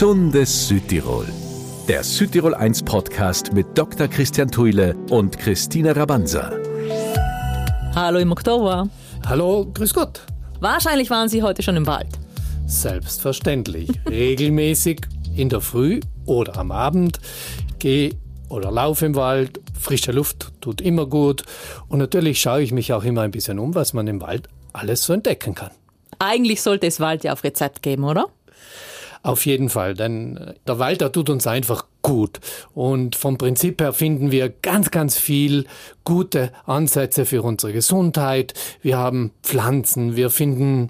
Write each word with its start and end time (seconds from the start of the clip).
Gesundes 0.00 0.66
Südtirol. 0.66 1.26
Der 1.86 2.02
Südtirol 2.02 2.54
1 2.54 2.84
Podcast 2.84 3.52
mit 3.52 3.66
Dr. 3.76 4.08
Christian 4.08 4.50
Thuile 4.50 4.96
und 5.10 5.38
Christina 5.38 5.92
Rabanza. 5.92 6.50
Hallo 7.94 8.18
im 8.18 8.32
Oktober. 8.32 8.88
Hallo, 9.26 9.70
grüß 9.74 9.92
Gott. 9.92 10.22
Wahrscheinlich 10.58 11.10
waren 11.10 11.28
Sie 11.28 11.42
heute 11.42 11.62
schon 11.62 11.76
im 11.76 11.86
Wald. 11.86 12.08
Selbstverständlich. 12.64 13.90
Regelmäßig 14.08 15.02
in 15.36 15.50
der 15.50 15.60
Früh 15.60 16.00
oder 16.24 16.56
am 16.56 16.72
Abend 16.72 17.20
gehe 17.78 18.12
oder 18.48 18.70
laufe 18.70 19.04
im 19.04 19.14
Wald. 19.16 19.60
Frische 19.78 20.12
Luft 20.12 20.50
tut 20.62 20.80
immer 20.80 21.04
gut. 21.04 21.42
Und 21.88 21.98
natürlich 21.98 22.40
schaue 22.40 22.62
ich 22.62 22.72
mich 22.72 22.94
auch 22.94 23.04
immer 23.04 23.20
ein 23.20 23.32
bisschen 23.32 23.58
um, 23.58 23.74
was 23.74 23.92
man 23.92 24.06
im 24.06 24.22
Wald 24.22 24.48
alles 24.72 25.04
so 25.04 25.12
entdecken 25.12 25.54
kann. 25.54 25.72
Eigentlich 26.18 26.62
sollte 26.62 26.86
es 26.86 27.00
Wald 27.00 27.22
ja 27.22 27.34
auf 27.34 27.44
Rezept 27.44 27.82
geben, 27.82 28.04
oder? 28.04 28.28
Auf 29.22 29.44
jeden 29.44 29.68
Fall, 29.68 29.94
denn 29.94 30.54
der 30.66 30.78
Wald, 30.78 31.02
der 31.02 31.12
tut 31.12 31.28
uns 31.28 31.46
einfach 31.46 31.84
gut. 32.00 32.40
Und 32.74 33.16
vom 33.16 33.36
Prinzip 33.36 33.80
her 33.80 33.92
finden 33.92 34.30
wir 34.30 34.48
ganz, 34.48 34.90
ganz 34.90 35.18
viel 35.18 35.66
gute 36.04 36.52
Ansätze 36.64 37.26
für 37.26 37.42
unsere 37.42 37.74
Gesundheit. 37.74 38.54
Wir 38.80 38.96
haben 38.96 39.32
Pflanzen, 39.42 40.16
wir 40.16 40.30
finden 40.30 40.88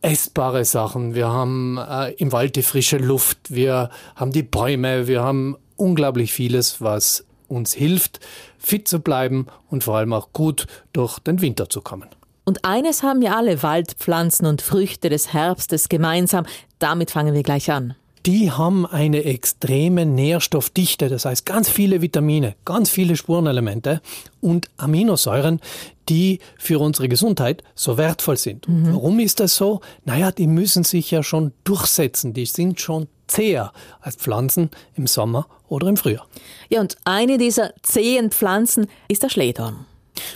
essbare 0.00 0.64
Sachen, 0.64 1.14
wir 1.14 1.28
haben 1.28 1.78
äh, 1.78 2.12
im 2.12 2.32
Wald 2.32 2.56
die 2.56 2.62
frische 2.62 2.98
Luft, 2.98 3.38
wir 3.48 3.90
haben 4.14 4.30
die 4.30 4.42
Bäume, 4.42 5.06
wir 5.06 5.22
haben 5.22 5.56
unglaublich 5.76 6.32
vieles, 6.32 6.80
was 6.80 7.26
uns 7.48 7.74
hilft, 7.74 8.20
fit 8.58 8.88
zu 8.88 9.00
bleiben 9.00 9.46
und 9.68 9.84
vor 9.84 9.96
allem 9.96 10.12
auch 10.12 10.32
gut 10.32 10.66
durch 10.92 11.18
den 11.18 11.40
Winter 11.40 11.68
zu 11.68 11.80
kommen. 11.80 12.08
Und 12.48 12.64
eines 12.64 13.02
haben 13.02 13.22
ja 13.22 13.36
alle 13.36 13.64
Waldpflanzen 13.64 14.46
und 14.46 14.62
Früchte 14.62 15.08
des 15.08 15.32
Herbstes 15.32 15.88
gemeinsam. 15.88 16.46
Damit 16.78 17.10
fangen 17.10 17.34
wir 17.34 17.42
gleich 17.42 17.72
an. 17.72 17.96
Die 18.24 18.52
haben 18.52 18.86
eine 18.86 19.24
extreme 19.24 20.06
Nährstoffdichte, 20.06 21.08
das 21.08 21.24
heißt 21.24 21.44
ganz 21.44 21.68
viele 21.68 22.02
Vitamine, 22.02 22.54
ganz 22.64 22.88
viele 22.88 23.16
Spurenelemente 23.16 24.00
und 24.40 24.68
Aminosäuren, 24.76 25.60
die 26.08 26.38
für 26.56 26.80
unsere 26.80 27.08
Gesundheit 27.08 27.64
so 27.74 27.98
wertvoll 27.98 28.36
sind. 28.36 28.68
Mhm. 28.68 28.94
Warum 28.94 29.18
ist 29.18 29.40
das 29.40 29.56
so? 29.56 29.80
Naja, 30.04 30.30
die 30.30 30.46
müssen 30.46 30.84
sich 30.84 31.10
ja 31.10 31.22
schon 31.22 31.52
durchsetzen, 31.64 32.32
die 32.32 32.46
sind 32.46 32.80
schon 32.80 33.08
zäher 33.26 33.72
als 34.00 34.16
Pflanzen 34.16 34.70
im 34.94 35.08
Sommer 35.08 35.46
oder 35.68 35.88
im 35.88 35.96
Frühjahr. 35.96 36.26
Ja, 36.68 36.80
und 36.80 36.96
eine 37.04 37.38
dieser 37.38 37.74
zähen 37.82 38.30
Pflanzen 38.30 38.86
ist 39.08 39.22
der 39.24 39.30
Schlehdorn. 39.30 39.86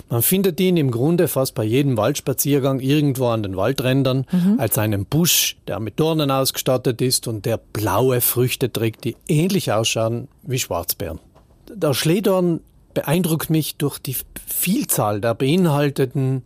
Man 0.09 0.21
findet 0.21 0.59
ihn 0.59 0.77
im 0.77 0.91
Grunde 0.91 1.27
fast 1.27 1.55
bei 1.55 1.63
jedem 1.63 1.97
Waldspaziergang 1.97 2.79
irgendwo 2.79 3.27
an 3.27 3.43
den 3.43 3.57
Waldrändern 3.57 4.25
mhm. 4.31 4.59
als 4.59 4.77
einen 4.77 5.05
Busch, 5.05 5.57
der 5.67 5.79
mit 5.79 5.99
Dornen 5.99 6.31
ausgestattet 6.31 7.01
ist 7.01 7.27
und 7.27 7.45
der 7.45 7.57
blaue 7.57 8.21
Früchte 8.21 8.71
trägt, 8.71 9.03
die 9.03 9.15
ähnlich 9.27 9.71
ausschauen 9.71 10.27
wie 10.43 10.59
Schwarzbeeren. 10.59 11.19
Der 11.73 11.93
Schlehdorn 11.93 12.61
beeindruckt 12.93 13.49
mich 13.49 13.77
durch 13.77 13.99
die 13.99 14.15
Vielzahl 14.45 15.21
der 15.21 15.33
beinhalteten 15.33 16.43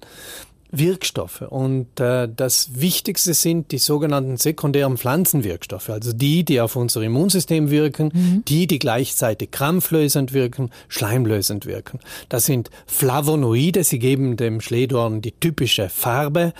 Wirkstoffe. 0.77 1.41
Und 1.41 1.99
äh, 1.99 2.27
das 2.33 2.79
Wichtigste 2.79 3.33
sind 3.33 3.71
die 3.71 3.77
sogenannten 3.77 4.37
sekundären 4.37 4.97
Pflanzenwirkstoffe, 4.97 5.89
also 5.89 6.13
die, 6.13 6.43
die 6.43 6.61
auf 6.61 6.75
unser 6.75 7.01
Immunsystem 7.01 7.69
wirken, 7.69 8.11
mhm. 8.13 8.43
die, 8.47 8.67
die 8.67 8.79
gleichzeitig 8.79 9.51
krampflösend 9.51 10.33
wirken, 10.33 10.71
schleimlösend 10.87 11.65
wirken. 11.65 11.99
Das 12.29 12.45
sind 12.45 12.69
Flavonoide, 12.85 13.83
sie 13.83 13.99
geben 13.99 14.37
dem 14.37 14.61
Schlehdorn 14.61 15.21
die 15.21 15.31
typische 15.31 15.89
Farbe 15.89 16.53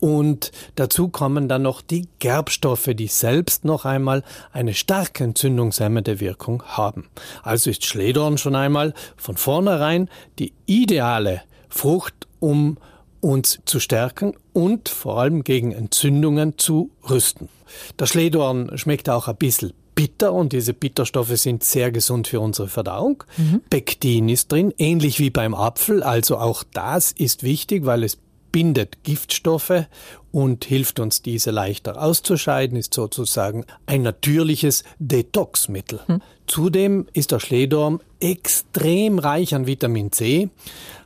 und 0.00 0.50
dazu 0.76 1.08
kommen 1.08 1.46
dann 1.46 1.62
noch 1.62 1.82
die 1.82 2.08
Gerbstoffe, 2.18 2.90
die 2.94 3.06
selbst 3.06 3.64
noch 3.66 3.84
einmal 3.84 4.24
eine 4.50 4.72
stark 4.74 5.20
entzündungshemmende 5.20 6.20
Wirkung 6.20 6.62
haben. 6.64 7.08
Also 7.42 7.70
ist 7.70 7.84
Schlehdorn 7.84 8.38
schon 8.38 8.56
einmal 8.56 8.94
von 9.16 9.36
vornherein 9.36 10.08
die 10.38 10.54
ideale 10.64 11.42
Frucht, 11.68 12.26
um 12.40 12.78
uns 13.20 13.60
zu 13.64 13.80
stärken 13.80 14.34
und 14.52 14.88
vor 14.88 15.20
allem 15.20 15.44
gegen 15.44 15.72
Entzündungen 15.72 16.58
zu 16.58 16.90
rüsten. 17.08 17.48
Der 17.98 18.06
Schlehdorn 18.06 18.76
schmeckt 18.78 19.08
auch 19.08 19.28
ein 19.28 19.36
bisschen 19.36 19.72
bitter 19.94 20.32
und 20.32 20.52
diese 20.52 20.72
Bitterstoffe 20.72 21.36
sind 21.36 21.62
sehr 21.62 21.92
gesund 21.92 22.28
für 22.28 22.40
unsere 22.40 22.68
Verdauung. 22.68 23.24
Mhm. 23.36 23.60
Pektin 23.68 24.28
ist 24.28 24.50
drin, 24.50 24.72
ähnlich 24.78 25.18
wie 25.18 25.30
beim 25.30 25.54
Apfel, 25.54 26.02
also 26.02 26.38
auch 26.38 26.64
das 26.72 27.12
ist 27.12 27.42
wichtig, 27.42 27.84
weil 27.84 28.04
es 28.04 28.18
bindet 28.52 29.02
Giftstoffe 29.04 29.86
und 30.32 30.64
hilft 30.64 31.00
uns, 31.00 31.22
diese 31.22 31.50
leichter 31.50 32.00
auszuscheiden, 32.00 32.76
ist 32.76 32.94
sozusagen 32.94 33.64
ein 33.86 34.02
natürliches 34.02 34.84
Detoxmittel. 34.98 36.00
Hm. 36.06 36.22
Zudem 36.46 37.06
ist 37.12 37.32
der 37.32 37.40
Schlehdorn 37.40 38.00
extrem 38.20 39.18
reich 39.18 39.54
an 39.54 39.66
Vitamin 39.66 40.12
C, 40.12 40.50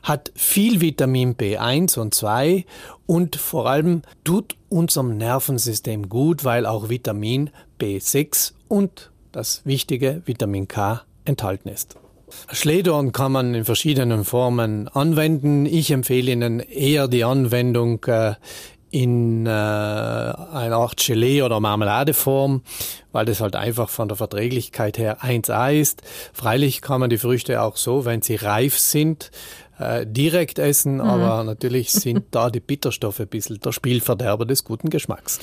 hat 0.03 0.31
viel 0.35 0.81
Vitamin 0.81 1.35
B1 1.35 1.99
und 1.99 2.13
2 2.13 2.65
und 3.05 3.35
vor 3.35 3.67
allem 3.67 4.01
tut 4.23 4.55
unserem 4.69 5.17
Nervensystem 5.17 6.09
gut, 6.09 6.43
weil 6.43 6.65
auch 6.65 6.89
Vitamin 6.89 7.49
B6 7.79 8.53
und 8.67 9.11
das 9.31 9.61
wichtige 9.65 10.21
Vitamin 10.25 10.67
K 10.67 11.03
enthalten 11.25 11.69
ist. 11.69 11.97
Schlehdorn 12.51 13.11
kann 13.11 13.31
man 13.31 13.53
in 13.53 13.65
verschiedenen 13.65 14.23
Formen 14.25 14.87
anwenden. 14.87 15.65
Ich 15.65 15.91
empfehle 15.91 16.31
Ihnen 16.31 16.59
eher 16.59 17.07
die 17.07 17.23
Anwendung 17.23 18.03
äh, 18.05 18.35
in 18.91 19.45
äh, 19.45 19.49
einer 19.49 20.77
Art 20.77 20.97
Gelee- 20.97 21.41
oder 21.41 21.59
Marmeladeform, 21.59 22.61
weil 23.11 23.25
das 23.25 23.41
halt 23.41 23.57
einfach 23.57 23.89
von 23.89 24.07
der 24.07 24.15
Verträglichkeit 24.15 24.97
her 24.97 25.21
1A 25.21 25.73
ist. 25.73 26.01
Freilich 26.31 26.81
kann 26.81 27.01
man 27.01 27.09
die 27.09 27.17
Früchte 27.17 27.61
auch 27.61 27.75
so, 27.75 28.05
wenn 28.05 28.21
sie 28.21 28.35
reif 28.35 28.79
sind, 28.79 29.31
äh, 29.79 30.05
direkt 30.07 30.59
essen, 30.59 30.95
mhm. 30.95 31.01
aber 31.01 31.43
natürlich 31.43 31.91
sind 31.91 32.23
da 32.31 32.49
die 32.49 32.61
Bitterstoffe 32.61 33.19
ein 33.19 33.27
bisschen 33.27 33.59
der 33.59 33.73
Spielverderber 33.73 34.45
des 34.45 34.63
guten 34.63 34.89
Geschmacks. 34.89 35.39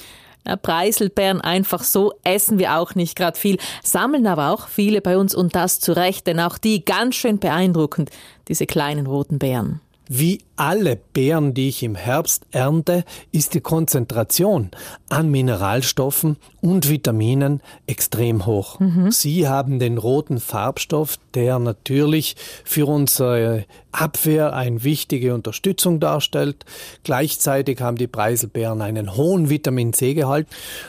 Ja, 0.46 0.56
Preiselbeeren 0.56 1.40
einfach 1.40 1.84
so 1.84 2.14
essen 2.24 2.58
wir 2.58 2.76
auch 2.76 2.94
nicht 2.94 3.16
gerade 3.16 3.38
viel, 3.38 3.58
sammeln 3.82 4.26
aber 4.26 4.50
auch 4.50 4.68
viele 4.68 5.00
bei 5.00 5.16
uns 5.16 5.34
und 5.34 5.54
das 5.54 5.78
zu 5.78 5.92
Recht, 5.92 6.26
denn 6.26 6.40
auch 6.40 6.58
die 6.58 6.84
ganz 6.84 7.14
schön 7.14 7.38
beeindruckend, 7.38 8.10
diese 8.48 8.66
kleinen 8.66 9.06
roten 9.06 9.38
Beeren. 9.38 9.80
Wie 10.08 10.40
alle 10.56 10.96
Beeren, 10.96 11.54
die 11.54 11.68
ich 11.68 11.82
im 11.82 11.94
Herbst 11.94 12.44
ernte, 12.50 13.04
ist 13.32 13.54
die 13.54 13.60
Konzentration 13.60 14.70
an 15.08 15.30
Mineralstoffen 15.30 16.36
und 16.60 16.88
Vitaminen 16.88 17.60
extrem 17.86 18.46
hoch. 18.46 18.78
Mhm. 18.78 19.10
Sie 19.10 19.48
haben 19.48 19.78
den 19.78 19.98
roten 19.98 20.40
Farbstoff, 20.40 21.18
der 21.34 21.58
natürlich 21.58 22.36
für 22.64 22.86
unsere 22.86 23.64
Abwehr 23.90 24.54
eine 24.54 24.84
wichtige 24.84 25.34
Unterstützung 25.34 26.00
darstellt. 26.00 26.64
Gleichzeitig 27.02 27.80
haben 27.80 27.96
die 27.96 28.06
Preiselbeeren 28.06 28.80
einen 28.80 29.16
hohen 29.16 29.50
Vitamin 29.50 29.92
C-Gehalt. 29.92 30.46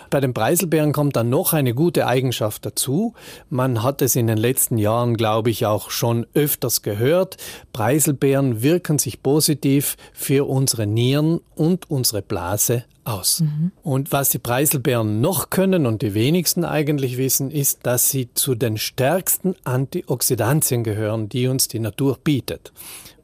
Bei 0.09 0.22
den 0.22 0.34
Preiselbeeren 0.34 0.94
kommt 0.94 1.16
dann 1.16 1.30
noch 1.30 1.53
eine 1.53 1.74
gute 1.74 2.07
Eigenschaft 2.07 2.66
dazu. 2.66 3.13
Man 3.50 3.84
hat 3.84 4.01
es 4.01 4.16
in 4.16 4.28
den 4.28 4.38
letzten 4.38 4.78
Jahren, 4.78 5.18
glaube 5.18 5.50
ich, 5.50 5.66
auch 5.66 5.90
schon 5.90 6.25
öfters 6.34 6.81
gehört. 6.81 7.38
Preiselbeeren 7.74 8.62
wirken 8.62 9.00
sich 9.00 9.22
positiv 9.22 9.53
für 10.14 10.47
unsere 10.47 10.88
Nieren 10.88 11.40
und 11.56 11.90
unsere 11.90 12.22
Blase 12.22 12.84
aus. 13.06 13.41
Mhm. 13.41 13.72
Und 13.84 14.12
was 14.12 14.30
die 14.30 14.40
Preiselbeeren 14.40 15.22
noch 15.22 15.50
können 15.50 15.86
und 15.86 16.02
die 16.02 16.14
wenigsten 16.14 16.66
eigentlich 16.66 17.18
wissen, 17.18 17.52
ist, 17.52 17.86
dass 17.86 18.09
sie 18.09 18.34
zu 18.34 18.56
den 18.56 18.78
stärksten 18.78 19.56
Antioxidantien 19.63 20.84
gehören, 20.84 21.30
die 21.30 21.47
uns 21.47 21.68
die 21.68 21.80
Natur 21.80 22.18
bietet. 22.24 22.72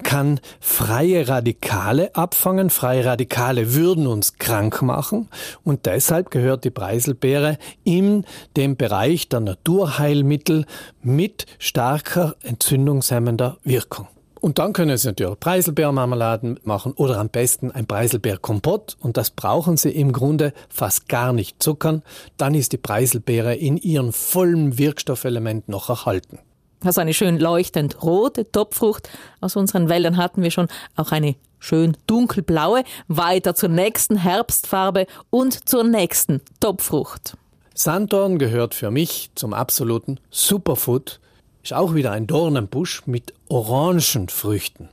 Kann 0.04 0.40
freie 0.60 1.28
Radikale 1.28 2.16
abfangen. 2.16 2.70
Freie 2.70 3.06
Radikale 3.06 3.74
würden 3.74 4.08
uns 4.08 4.38
krank 4.38 4.82
machen 4.82 5.28
und 5.64 5.86
deshalb 5.86 6.32
gehört 6.32 6.64
die 6.64 6.70
Preiselbeere 6.70 7.58
in 7.84 8.26
dem 8.56 8.78
Bereich 8.78 9.28
der 9.28 9.42
Naturheilmittel 9.42 10.66
mit 11.02 11.46
starker 11.58 12.36
entzündungshemmender 12.44 13.58
Wirkung. 13.64 14.08
Und 14.42 14.58
dann 14.58 14.74
können 14.74 14.98
Sie 14.98 15.08
natürlich 15.08 15.40
Preiselbeermarmeladen 15.40 16.60
machen 16.64 16.94
oder 16.94 17.18
am 17.18 17.30
besten 17.30 17.72
ein 17.72 17.86
Preiselbeerkompott. 17.86 18.98
Und 19.00 19.18
das 19.18 19.32
brauchen 19.32 19.78
Sie 19.78 19.92
im 19.92 20.14
Grunde 20.14 20.54
fast 20.70 21.10
gar 21.10 21.34
nicht 21.34 21.62
zuckern. 21.62 22.04
Dann 22.38 22.56
ist 22.56 22.72
die 22.72 22.78
Preiselbeere 22.78 23.56
in 23.56 23.78
ihrem 23.78 24.14
vollen 24.14 24.78
Wirkstoffelement 24.78 25.68
noch 25.68 25.90
erhalten. 25.90 26.40
Also 26.84 27.02
eine 27.02 27.14
schön 27.14 27.38
leuchtend 27.38 28.02
rote 28.02 28.50
Topfrucht. 28.50 29.10
Aus 29.42 29.58
unseren 29.58 29.90
Wäldern 29.90 30.16
hatten 30.16 30.42
wir 30.42 30.52
schon 30.52 30.70
auch 30.96 31.12
eine 31.12 31.36
schön 31.60 31.98
dunkelblaue. 32.08 32.84
Weiter 33.10 33.54
zur 33.56 33.70
nächsten 33.70 34.16
Herbstfarbe 34.16 35.06
und 35.30 35.68
zur 35.68 35.84
nächsten 35.84 36.40
Topfrucht. 36.62 37.36
Sanddorn 37.74 38.40
gehört 38.40 38.74
für 38.76 38.92
mich 38.92 39.32
zum 39.36 39.54
absoluten 39.54 40.20
Superfood 40.30 41.20
ist 41.64 41.74
auch 41.74 41.94
wieder 41.94 42.12
ein 42.12 42.28
Dornenbusch 42.28 43.06
mit 43.06 43.34
Orangenfrüchten. 43.50 44.90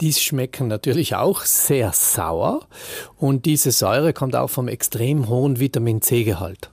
Die 0.00 0.12
schmecken 0.12 0.68
natürlich 0.68 1.14
auch 1.14 1.42
sehr 1.42 1.92
sauer 1.92 2.66
und 3.18 3.44
diese 3.44 3.70
Säure 3.70 4.12
kommt 4.12 4.34
auch 4.34 4.50
vom 4.50 4.68
extrem 4.68 5.28
hohen 5.28 5.60
Vitamin 5.60 6.02
C-Gehalt. 6.02 6.70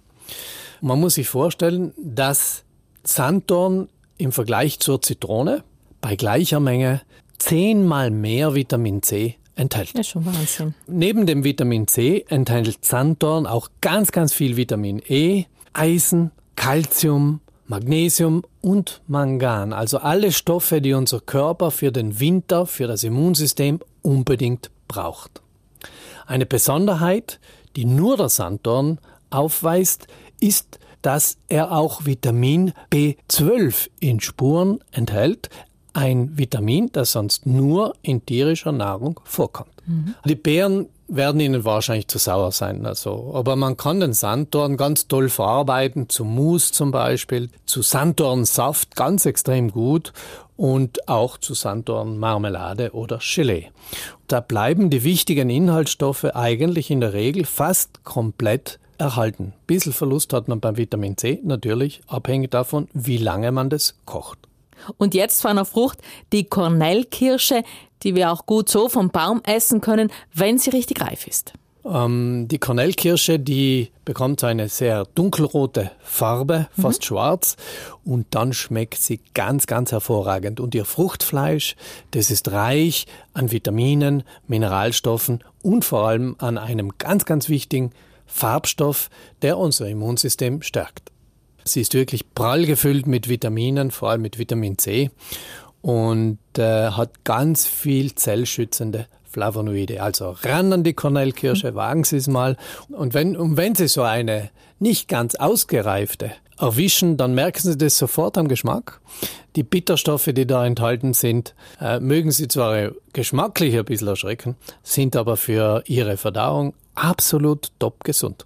Man 0.81 0.99
muss 0.99 1.15
sich 1.15 1.27
vorstellen, 1.27 1.93
dass 1.97 2.63
Sanddorn 3.03 3.89
im 4.17 4.31
Vergleich 4.31 4.79
zur 4.79 5.01
Zitrone 5.01 5.63
bei 6.01 6.15
gleicher 6.15 6.59
Menge 6.59 7.01
zehnmal 7.37 8.11
mehr 8.11 8.55
Vitamin 8.55 9.01
C 9.03 9.35
enthält. 9.55 9.93
Ja, 9.95 10.03
schon 10.03 10.25
Wahnsinn. 10.25 10.73
Neben 10.87 11.25
dem 11.25 11.43
Vitamin 11.43 11.87
C 11.87 12.25
enthält 12.29 12.83
Sanddorn 12.83 13.45
auch 13.45 13.69
ganz, 13.81 14.11
ganz 14.11 14.33
viel 14.33 14.57
Vitamin 14.57 15.01
E, 15.07 15.45
Eisen, 15.73 16.31
Calcium, 16.55 17.41
Magnesium 17.69 18.41
und 18.61 19.01
Mangan. 19.07 19.73
Also 19.73 19.99
alle 19.99 20.31
Stoffe, 20.31 20.81
die 20.81 20.93
unser 20.93 21.19
Körper 21.19 21.69
für 21.69 21.91
den 21.91 22.19
Winter, 22.19 22.65
für 22.65 22.87
das 22.87 23.03
Immunsystem 23.03 23.79
unbedingt 24.01 24.71
braucht. 24.87 25.43
Eine 26.25 26.47
Besonderheit, 26.47 27.39
die 27.75 27.85
nur 27.85 28.17
der 28.17 28.29
Sanddorn 28.29 28.97
aufweist, 29.29 30.07
ist, 30.39 30.79
dass 31.03 31.37
er 31.47 31.71
auch 31.71 32.05
Vitamin 32.05 32.73
B12 32.91 33.89
in 33.99 34.19
Spuren 34.19 34.79
enthält, 34.91 35.49
ein 35.93 36.37
Vitamin, 36.39 36.89
das 36.91 37.11
sonst 37.11 37.45
nur 37.45 37.93
in 38.01 38.25
tierischer 38.25 38.71
Nahrung 38.71 39.19
vorkommt. 39.25 39.73
Mhm. 39.85 40.15
Die 40.25 40.35
Beeren 40.35 40.87
werden 41.09 41.41
Ihnen 41.41 41.65
wahrscheinlich 41.65 42.07
zu 42.07 42.17
sauer 42.17 42.51
sein. 42.51 42.85
Also, 42.85 43.31
aber 43.33 43.55
man 43.55 43.77
kann 43.77 43.99
den 43.99 44.13
Sanddorn 44.13 44.77
ganz 44.77 45.07
toll 45.07 45.29
verarbeiten, 45.29 46.09
zu 46.09 46.23
Mousse 46.23 46.71
zum 46.71 46.91
Beispiel, 46.91 47.49
zu 47.65 47.81
Sanddornsaft 47.81 48.95
ganz 48.95 49.25
extrem 49.25 49.71
gut 49.71 50.13
und 50.55 51.07
auch 51.07 51.37
zu 51.37 51.53
Sanddornmarmelade 51.53 52.91
oder 52.91 53.19
Gelee. 53.19 53.67
Da 54.27 54.39
bleiben 54.39 54.89
die 54.89 55.03
wichtigen 55.03 55.49
Inhaltsstoffe 55.49 56.25
eigentlich 56.25 56.91
in 56.91 57.01
der 57.01 57.13
Regel 57.13 57.45
fast 57.45 58.03
komplett 58.03 58.79
erhalten. 58.97 59.53
Ein 59.69 59.79
Verlust 59.79 60.33
hat 60.33 60.47
man 60.47 60.59
beim 60.59 60.77
Vitamin 60.77 61.17
C 61.17 61.39
natürlich, 61.43 62.01
abhängig 62.07 62.51
davon, 62.51 62.87
wie 62.93 63.17
lange 63.17 63.51
man 63.51 63.69
das 63.69 63.95
kocht. 64.05 64.37
Und 64.97 65.13
jetzt 65.13 65.41
von 65.41 65.51
einer 65.51 65.65
Frucht, 65.65 65.99
die 66.31 66.45
Kornellkirsche, 66.45 67.63
die 68.03 68.15
wir 68.15 68.31
auch 68.31 68.45
gut 68.45 68.69
so 68.69 68.89
vom 68.89 69.09
Baum 69.09 69.41
essen 69.43 69.81
können, 69.81 70.11
wenn 70.33 70.57
sie 70.57 70.69
richtig 70.69 71.01
reif 71.01 71.27
ist. 71.27 71.53
Ähm, 71.85 72.47
die 72.49 72.59
Kornellkirsche, 72.59 73.39
die 73.39 73.91
bekommt 74.05 74.43
eine 74.43 74.69
sehr 74.69 75.05
dunkelrote 75.15 75.91
Farbe, 76.01 76.67
fast 76.77 77.01
mhm. 77.01 77.05
schwarz, 77.05 77.55
und 78.03 78.27
dann 78.31 78.53
schmeckt 78.53 79.01
sie 79.01 79.21
ganz, 79.33 79.65
ganz 79.65 79.91
hervorragend. 79.91 80.59
Und 80.59 80.75
ihr 80.75 80.85
Fruchtfleisch, 80.85 81.75
das 82.11 82.31
ist 82.31 82.51
reich 82.51 83.07
an 83.33 83.51
Vitaminen, 83.51 84.23
Mineralstoffen 84.47 85.43
und 85.63 85.85
vor 85.85 86.07
allem 86.07 86.35
an 86.39 86.57
einem 86.57 86.97
ganz, 86.97 87.25
ganz 87.25 87.49
wichtigen 87.49 87.91
Farbstoff, 88.25 89.09
der 89.41 89.57
unser 89.57 89.87
Immunsystem 89.87 90.61
stärkt. 90.61 91.11
Sie 91.63 91.81
ist 91.81 91.93
wirklich 91.93 92.33
prall 92.33 92.65
gefüllt 92.65 93.07
mit 93.07 93.29
Vitaminen, 93.29 93.91
vor 93.91 94.09
allem 94.09 94.21
mit 94.21 94.37
Vitamin 94.37 94.77
C 94.77 95.11
und 95.81 96.39
äh, 96.57 96.91
hat 96.91 97.23
ganz 97.23 97.65
viel 97.65 98.15
zellschützende 98.15 99.07
Flavonoide. 99.29 100.01
Also 100.01 100.35
ran 100.43 100.73
an 100.73 100.83
die 100.83 100.93
Kornellkirsche, 100.93 101.75
wagen 101.75 102.03
Sie 102.03 102.17
es 102.17 102.27
mal. 102.27 102.57
Und 102.89 103.13
wenn, 103.13 103.37
und 103.37 103.57
wenn 103.57 103.75
Sie 103.75 103.87
so 103.87 104.01
eine 104.01 104.49
nicht 104.79 105.07
ganz 105.07 105.35
ausgereifte 105.35 106.31
erwischen, 106.57 107.17
dann 107.17 107.33
merken 107.35 107.61
Sie 107.61 107.77
das 107.77 107.97
sofort 107.97 108.37
am 108.37 108.47
Geschmack. 108.47 108.99
Die 109.55 109.63
Bitterstoffe, 109.63 110.29
die 110.33 110.45
da 110.45 110.65
enthalten 110.65 111.13
sind, 111.13 111.55
äh, 111.79 111.99
mögen 111.99 112.31
Sie 112.31 112.47
zwar 112.47 112.91
geschmacklich 113.13 113.77
ein 113.77 113.85
bisschen 113.85 114.07
erschrecken, 114.07 114.55
sind 114.83 115.15
aber 115.15 115.37
für 115.37 115.83
Ihre 115.85 116.17
Verdauung 116.17 116.73
absolut 116.95 117.69
top 117.79 118.03
gesund. 118.03 118.45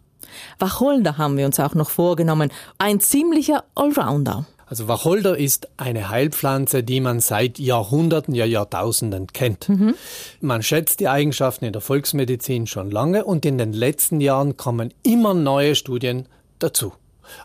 Wacholder 0.59 1.17
haben 1.17 1.37
wir 1.37 1.45
uns 1.45 1.59
auch 1.59 1.75
noch 1.75 1.89
vorgenommen. 1.89 2.51
Ein 2.77 2.99
ziemlicher 2.99 3.63
Allrounder. 3.75 4.45
Also 4.73 4.87
Wacholder 4.87 5.37
ist 5.37 5.69
eine 5.77 6.09
Heilpflanze, 6.09 6.81
die 6.81 6.99
man 6.99 7.19
seit 7.19 7.59
Jahrhunderten, 7.59 8.33
ja 8.33 8.43
Jahrtausenden 8.43 9.27
kennt. 9.27 9.69
Mhm. 9.69 9.93
Man 10.41 10.63
schätzt 10.63 10.99
die 10.99 11.07
Eigenschaften 11.07 11.65
in 11.65 11.73
der 11.73 11.81
Volksmedizin 11.83 12.65
schon 12.65 12.89
lange 12.89 13.23
und 13.23 13.45
in 13.45 13.59
den 13.59 13.71
letzten 13.71 14.19
Jahren 14.19 14.57
kommen 14.57 14.91
immer 15.03 15.35
neue 15.35 15.75
Studien 15.75 16.27
dazu. 16.57 16.91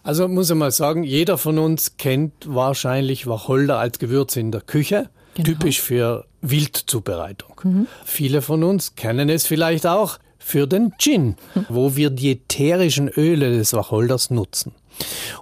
Also 0.03 0.27
muss 0.27 0.49
ich 0.49 0.57
mal 0.57 0.71
sagen, 0.71 1.05
jeder 1.05 1.37
von 1.37 1.59
uns 1.59 1.99
kennt 1.99 2.33
wahrscheinlich 2.47 3.27
Wacholder 3.27 3.79
als 3.79 3.99
Gewürz 3.99 4.35
in 4.37 4.51
der 4.51 4.63
Küche, 4.63 5.11
genau. 5.35 5.49
typisch 5.49 5.83
für 5.83 6.25
Wildzubereitung. 6.41 7.61
Mhm. 7.63 7.87
Viele 8.07 8.41
von 8.41 8.65
uns 8.65 8.95
kennen 8.95 9.29
es 9.29 9.47
vielleicht 9.47 9.87
auch 9.87 10.19
für 10.39 10.67
den 10.67 10.95
Gin, 10.97 11.37
wo 11.69 11.95
wir 11.95 12.09
die 12.09 12.31
ätherischen 12.31 13.09
Öle 13.09 13.51
des 13.51 13.75
Wacholders 13.75 14.31
nutzen. 14.31 14.73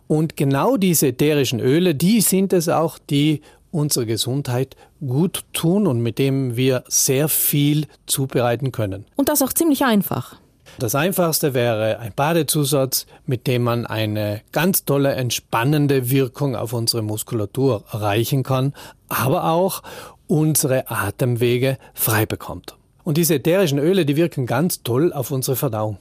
Und 0.07 0.37
genau 0.37 0.77
diese 0.77 1.09
ätherischen 1.09 1.61
Öle, 1.61 1.95
die 1.95 2.21
sind 2.21 2.53
es 2.53 2.69
auch, 2.69 2.99
die 2.99 3.41
unsere 3.71 4.07
Gesundheit 4.07 4.77
gut 5.07 5.45
tun 5.53 5.87
und 5.87 6.01
mit 6.01 6.19
dem 6.19 6.57
wir 6.57 6.85
sehr 6.89 7.29
viel 7.29 7.87
zubereiten 8.07 8.73
können. 8.73 9.05
Und 9.17 9.29
das 9.29 9.43
auch 9.43 9.53
ziemlich 9.53 9.85
einfach. 9.85 10.37
Das 10.79 10.95
einfachste 10.95 11.55
wäre 11.55 11.99
ein 12.01 12.13
Badezusatz, 12.15 13.07
mit 13.25 13.47
dem 13.47 13.63
man 13.63 13.87
eine 13.87 14.43
ganz 14.53 14.85
tolle 14.85 15.15
entspannende 15.15 16.11
Wirkung 16.11 16.55
auf 16.55 16.73
unsere 16.73 17.03
Muskulatur 17.03 17.85
erreichen 17.93 18.43
kann, 18.43 18.75
aber 19.09 19.51
auch 19.51 19.83
unsere 20.27 20.91
Atemwege 20.91 21.79
frei 21.95 22.27
bekommt. 22.27 22.77
Und 23.05 23.17
diese 23.17 23.37
ätherischen 23.37 23.79
Öle, 23.79 24.05
die 24.05 24.17
wirken 24.17 24.47
ganz 24.47 24.83
toll 24.83 25.13
auf 25.13 25.31
unsere 25.31 25.57
Verdauung. 25.57 25.99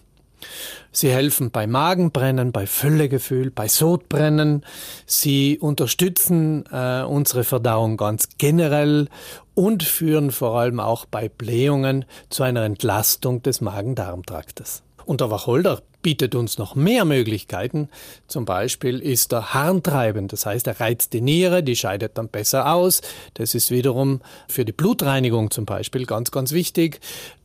Sie 0.91 1.11
helfen 1.11 1.51
bei 1.51 1.67
Magenbrennen, 1.67 2.51
bei 2.51 2.67
Völlegefühl, 2.67 3.51
bei 3.51 3.67
Sodbrennen. 3.67 4.65
Sie 5.05 5.59
unterstützen 5.59 6.65
äh, 6.71 7.03
unsere 7.03 7.43
Verdauung 7.43 7.97
ganz 7.97 8.29
generell 8.37 9.09
und 9.53 9.83
führen 9.83 10.31
vor 10.31 10.57
allem 10.59 10.79
auch 10.79 11.05
bei 11.05 11.29
Blähungen 11.29 12.05
zu 12.29 12.43
einer 12.43 12.63
Entlastung 12.63 13.43
des 13.43 13.61
Magen-Darm-Traktes. 13.61 14.83
Und 15.05 15.21
der 15.21 15.29
Wacholder 15.31 15.81
bietet 16.01 16.35
uns 16.35 16.57
noch 16.57 16.75
mehr 16.75 17.05
Möglichkeiten. 17.05 17.89
Zum 18.27 18.45
Beispiel 18.45 18.99
ist 18.99 19.33
er 19.33 19.53
harntreibend, 19.53 20.33
das 20.33 20.45
heißt, 20.45 20.67
er 20.67 20.79
reizt 20.79 21.13
die 21.13 21.21
Niere, 21.21 21.63
die 21.63 21.75
scheidet 21.75 22.17
dann 22.17 22.29
besser 22.29 22.71
aus. 22.73 23.01
Das 23.33 23.55
ist 23.55 23.71
wiederum 23.71 24.21
für 24.47 24.65
die 24.65 24.71
Blutreinigung 24.71 25.51
zum 25.51 25.65
Beispiel 25.65 26.05
ganz, 26.05 26.31
ganz 26.31 26.51
wichtig. 26.51 26.99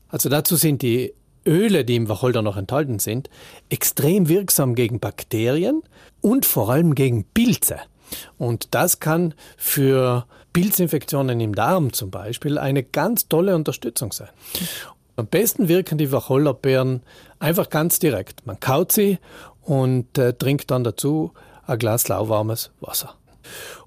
Also 0.08 0.28
dazu 0.28 0.56
sind 0.56 0.82
die 0.82 1.14
Öle, 1.50 1.84
die 1.84 1.96
im 1.96 2.08
Wacholder 2.08 2.42
noch 2.42 2.56
enthalten 2.56 3.00
sind, 3.00 3.28
extrem 3.68 4.28
wirksam 4.28 4.76
gegen 4.76 5.00
Bakterien 5.00 5.82
und 6.20 6.46
vor 6.46 6.70
allem 6.70 6.94
gegen 6.94 7.24
Pilze. 7.24 7.78
Und 8.38 8.68
das 8.74 9.00
kann 9.00 9.34
für 9.56 10.26
Pilzinfektionen 10.52 11.40
im 11.40 11.54
Darm 11.54 11.92
zum 11.92 12.10
Beispiel 12.10 12.56
eine 12.56 12.82
ganz 12.82 13.28
tolle 13.28 13.54
Unterstützung 13.54 14.12
sein. 14.12 14.28
Am 15.16 15.26
besten 15.26 15.68
wirken 15.68 15.98
die 15.98 16.12
Wacholderbeeren 16.12 17.02
einfach 17.40 17.68
ganz 17.68 17.98
direkt. 17.98 18.46
Man 18.46 18.58
kaut 18.58 18.92
sie 18.92 19.18
und 19.62 20.16
äh, 20.18 20.32
trinkt 20.32 20.70
dann 20.70 20.84
dazu 20.84 21.32
ein 21.66 21.78
Glas 21.78 22.08
lauwarmes 22.08 22.70
Wasser. 22.80 23.14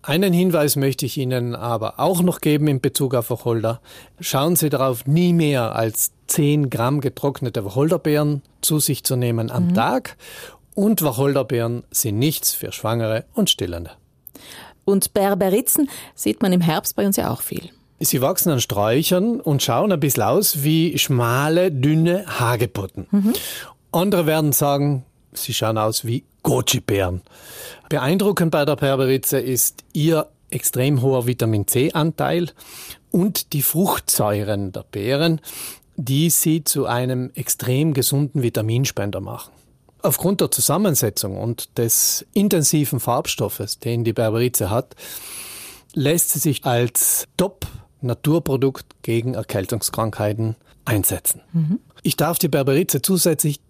Einen 0.02 0.34
Hinweis 0.34 0.76
möchte 0.76 1.06
ich 1.06 1.18
Ihnen 1.18 1.56
aber 1.56 2.00
auch 2.00 2.22
noch 2.22 2.42
geben 2.42 2.68
in 2.68 2.82
Bezug 2.82 3.16
auf 3.16 3.30
Wacholder. 3.30 3.82
Schauen 4.20 4.56
Sie 4.56 4.70
darauf, 4.70 5.06
nie 5.06 5.32
mehr 5.32 5.76
als 5.76 6.12
10 6.34 6.72
Gramm 6.72 7.00
getrocknete 7.00 7.64
Wacholderbeeren 7.64 8.42
zu 8.62 8.80
sich 8.80 9.04
zu 9.04 9.16
nehmen 9.16 9.52
am 9.52 9.68
mhm. 9.68 9.74
Tag. 9.76 10.18
Und 10.74 11.04
Wacholderbeeren 11.04 11.84
sind 11.92 12.18
nichts 12.18 12.54
für 12.54 12.72
Schwangere 12.72 13.26
und 13.36 13.52
Stillende. 13.52 13.92
Und 14.84 15.14
Berberitzen 15.14 15.92
sieht 16.16 16.42
man 16.42 16.52
im 16.52 16.62
Herbst 16.62 16.96
bei 16.96 17.06
uns 17.06 17.18
ja 17.18 17.30
auch 17.30 17.42
viel. 17.42 17.70
Sie 18.00 18.20
wachsen 18.22 18.52
an 18.52 18.60
Sträuchern 18.60 19.42
und 19.42 19.62
schauen 19.62 19.92
ein 19.92 20.00
bisschen 20.00 20.24
aus 20.24 20.64
wie 20.64 20.98
schmale, 20.98 21.72
dünne 21.72 22.26
Hagebutten. 22.26 23.06
Mhm. 23.12 23.34
Andere 23.92 24.26
werden 24.26 24.54
sagen, 24.54 25.06
sie 25.34 25.54
schauen 25.54 25.78
aus 25.78 26.04
wie 26.04 26.24
Goji-Beeren. 26.42 27.22
Beeindruckend 27.90 28.50
bei 28.50 28.66
der 28.66 28.76
Berberitze 28.76 29.40
ist 29.40 29.84
ihr 29.94 30.28
extrem 30.50 31.04
hoher 31.04 31.28
Vitamin 31.28 31.68
C-Anteil 31.68 32.50
und 33.12 33.54
die 33.54 33.62
Fruchtsäuren 33.62 34.72
der 34.72 34.84
Beeren, 34.92 35.40
die 35.96 36.30
sie 36.30 36.64
zu 36.64 36.86
einem 36.86 37.32
extrem 37.36 37.94
gesunden 37.94 38.44
Vitaminspender 38.44 39.22
machen. 39.22 39.52
Aufgrund 40.02 40.42
der 40.42 40.52
Zusammensetzung 40.52 41.38
und 41.38 41.78
des 41.78 42.26
intensiven 42.34 43.00
Farbstoffes, 43.00 43.80
den 43.80 44.04
die 44.04 44.14
Berberitze 44.14 44.70
hat, 44.70 44.96
lässt 45.94 46.32
sie 46.32 46.40
sich 46.40 46.66
als 46.66 47.26
Top 47.38 47.68
Naturprodukt 48.02 48.86
gegen 49.02 49.36
Erkältungskrankheiten 49.36 50.58
einsetzen. 50.84 51.42
Mhm. 51.54 51.80
Ich 52.02 52.18
darf 52.18 52.38
die 52.38 52.50
Berberitze 52.50 53.02
zusätzlich 53.02 53.62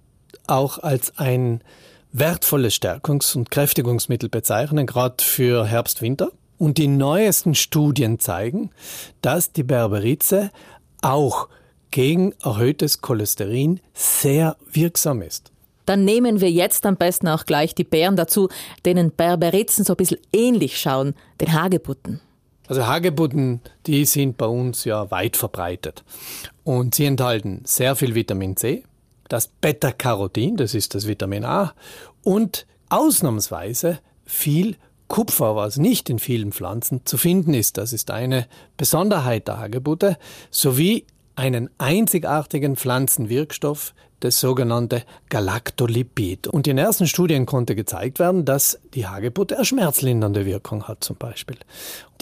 auch 0.48 0.80
als 0.80 1.18
ein 1.20 1.62
wertvolles 2.12 2.74
Stärkungs- 2.74 3.36
und 3.36 3.52
Kräftigungsmittel 3.52 4.30
bezeichnen, 4.30 4.88
gerade 4.88 5.24
für 5.24 5.66
Herbst, 5.66 6.02
Winter. 6.02 6.32
Und 6.58 6.78
die 6.78 6.88
neuesten 6.88 7.56
Studien 7.56 8.20
zeigen, 8.20 8.70
dass 9.22 9.52
die 9.52 9.64
Berberitze 9.64 10.52
auch 11.02 11.50
gegen 11.94 12.34
erhöhtes 12.44 13.02
Cholesterin 13.02 13.80
sehr 13.94 14.58
wirksam 14.72 15.22
ist. 15.22 15.52
Dann 15.86 16.04
nehmen 16.04 16.42
wir 16.42 16.50
jetzt 16.50 16.88
am 16.88 16.98
besten 16.98 17.28
auch 17.28 17.46
gleich 17.46 17.76
die 17.76 17.84
Beeren 17.84 18.16
dazu, 18.16 18.50
denen 18.84 19.16
Berberitzen 19.16 19.86
so 19.86 19.94
ein 19.94 19.98
bisschen 19.98 20.18
ähnlich 20.34 20.80
schauen, 20.80 21.14
den 21.40 21.54
Hagebutten. 21.54 22.20
Also 22.68 22.88
Hagebutten, 22.88 23.62
die 23.86 24.06
sind 24.06 24.38
bei 24.38 24.48
uns 24.48 24.86
ja 24.86 25.12
weit 25.12 25.38
verbreitet. 25.38 26.04
Und 26.64 26.96
sie 26.96 27.06
enthalten 27.06 27.62
sehr 27.66 27.96
viel 27.96 28.16
Vitamin 28.16 28.58
C, 28.58 28.84
das 29.30 29.48
Beta-Carotin, 29.48 30.58
das 30.58 30.74
ist 30.74 30.96
das 30.96 31.06
Vitamin 31.06 31.46
A, 31.46 31.76
und 32.24 32.66
ausnahmsweise 32.90 34.00
viel 34.26 34.78
Kupfer, 35.08 35.56
was 35.56 35.78
nicht 35.78 36.10
in 36.10 36.18
vielen 36.18 36.54
Pflanzen 36.54 37.02
zu 37.06 37.18
finden 37.18 37.54
ist. 37.54 37.78
Das 37.78 37.94
ist 37.94 38.10
eine 38.10 38.48
Besonderheit 38.78 39.48
der 39.48 39.60
Hagebutte, 39.60 40.18
sowie 40.50 41.06
einen 41.36 41.70
einzigartigen 41.78 42.76
Pflanzenwirkstoff, 42.76 43.94
das 44.20 44.40
sogenannte 44.40 45.04
Galactolipid. 45.30 46.48
Und 46.48 46.68
in 46.68 46.78
ersten 46.78 47.08
Studien 47.08 47.46
konnte 47.46 47.76
gezeigt 47.76 48.20
werden, 48.20 48.46
dass 48.46 48.80
die 48.94 49.08
Hagebutte 49.08 49.58
eine 49.58 49.66
schmerzlindernde 49.66 50.46
Wirkung 50.46 50.88
hat 50.88 51.04
zum 51.04 51.18
Beispiel. 51.18 51.58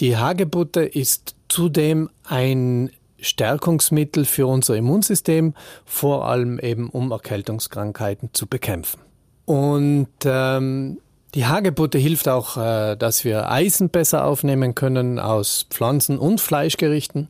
Die 0.00 0.16
Hagebutte 0.16 0.82
ist 0.82 1.36
zudem 1.48 2.10
ein 2.24 2.90
Stärkungsmittel 3.20 4.24
für 4.24 4.46
unser 4.46 4.76
Immunsystem, 4.76 5.54
vor 5.84 6.26
allem 6.26 6.58
eben 6.58 6.88
um 6.88 7.12
Erkältungskrankheiten 7.12 8.30
zu 8.32 8.48
bekämpfen. 8.48 9.00
Und 9.44 10.08
ähm, 10.24 10.98
die 11.34 11.46
Hagebutte 11.46 11.96
hilft 11.96 12.28
auch, 12.28 12.58
äh, 12.58 12.94
dass 12.96 13.24
wir 13.24 13.50
Eisen 13.50 13.88
besser 13.88 14.26
aufnehmen 14.26 14.74
können 14.74 15.18
aus 15.18 15.66
Pflanzen- 15.70 16.18
und 16.18 16.40
Fleischgerichten. 16.40 17.28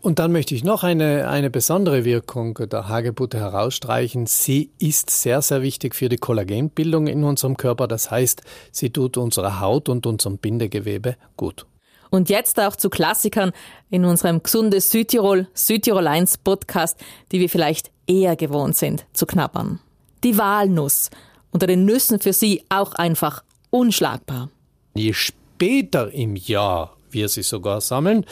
Und 0.00 0.18
dann 0.18 0.32
möchte 0.32 0.54
ich 0.54 0.64
noch 0.64 0.84
eine, 0.84 1.28
eine 1.28 1.48
besondere 1.48 2.04
Wirkung 2.04 2.54
der 2.54 2.88
Hagebutte 2.88 3.38
herausstreichen. 3.38 4.26
Sie 4.26 4.70
ist 4.78 5.10
sehr, 5.10 5.40
sehr 5.40 5.62
wichtig 5.62 5.94
für 5.94 6.10
die 6.10 6.18
Kollagenbildung 6.18 7.06
in 7.06 7.24
unserem 7.24 7.56
Körper. 7.56 7.88
Das 7.88 8.10
heißt, 8.10 8.42
sie 8.70 8.90
tut 8.90 9.16
unserer 9.16 9.60
Haut 9.60 9.88
und 9.88 10.06
unserem 10.06 10.36
Bindegewebe 10.36 11.16
gut. 11.36 11.64
Und 12.10 12.28
jetzt 12.30 12.60
auch 12.60 12.76
zu 12.76 12.90
Klassikern 12.90 13.52
in 13.90 14.04
unserem 14.04 14.42
Gesundes 14.42 14.90
Südtirol, 14.90 15.48
Südtirol 15.54 16.06
1 16.06 16.38
Podcast, 16.38 16.98
die 17.32 17.40
wir 17.40 17.48
vielleicht 17.48 17.90
eher 18.06 18.36
gewohnt 18.36 18.76
sind 18.76 19.06
zu 19.12 19.26
knabbern. 19.26 19.80
Die 20.24 20.36
Walnuss 20.36 21.10
unter 21.50 21.66
den 21.66 21.84
Nüssen 21.84 22.20
für 22.20 22.32
sie 22.32 22.64
auch 22.68 22.92
einfach 22.94 23.42
unschlagbar. 23.70 24.50
Je 24.94 25.12
später 25.12 26.12
im 26.12 26.36
Jahr 26.36 26.96
wir 27.10 27.28
sie 27.28 27.42
sogar 27.42 27.80
sammeln, 27.80 28.24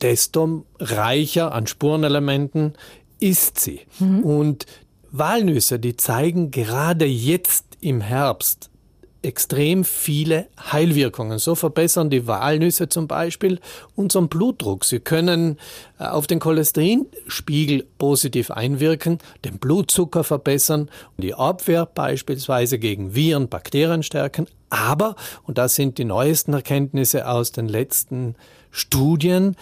desto 0.00 0.66
reicher 0.78 1.52
an 1.52 1.66
Spurenelementen 1.66 2.74
ist 3.20 3.58
sie. 3.60 3.80
Mhm. 3.98 4.20
Und 4.20 4.66
Walnüsse, 5.10 5.78
die 5.78 5.96
zeigen 5.96 6.50
gerade 6.50 7.04
jetzt 7.06 7.64
im 7.80 8.00
Herbst 8.00 8.70
extrem 9.24 9.84
viele 9.84 10.46
Heilwirkungen. 10.72 11.38
So 11.38 11.54
verbessern 11.54 12.10
die 12.10 12.26
Walnüsse 12.26 12.88
zum 12.88 13.08
Beispiel 13.08 13.60
unseren 13.96 14.28
Blutdruck. 14.28 14.84
Sie 14.84 15.00
können 15.00 15.58
äh, 15.98 16.04
auf 16.04 16.26
den 16.26 16.40
Cholesterinspiegel 16.40 17.86
positiv 17.98 18.50
einwirken, 18.50 19.18
den 19.44 19.58
Blutzucker 19.58 20.24
verbessern, 20.24 20.90
die 21.16 21.34
Abwehr 21.34 21.86
beispielsweise 21.86 22.78
gegen 22.78 23.14
Viren, 23.14 23.48
Bakterien 23.48 24.02
stärken. 24.02 24.46
Aber, 24.70 25.16
und 25.44 25.58
das 25.58 25.74
sind 25.74 25.98
die 25.98 26.04
neuesten 26.04 26.52
Erkenntnisse 26.52 27.28
aus 27.28 27.52
den 27.52 27.68
letzten 27.68 28.34
Studien, 28.70 29.56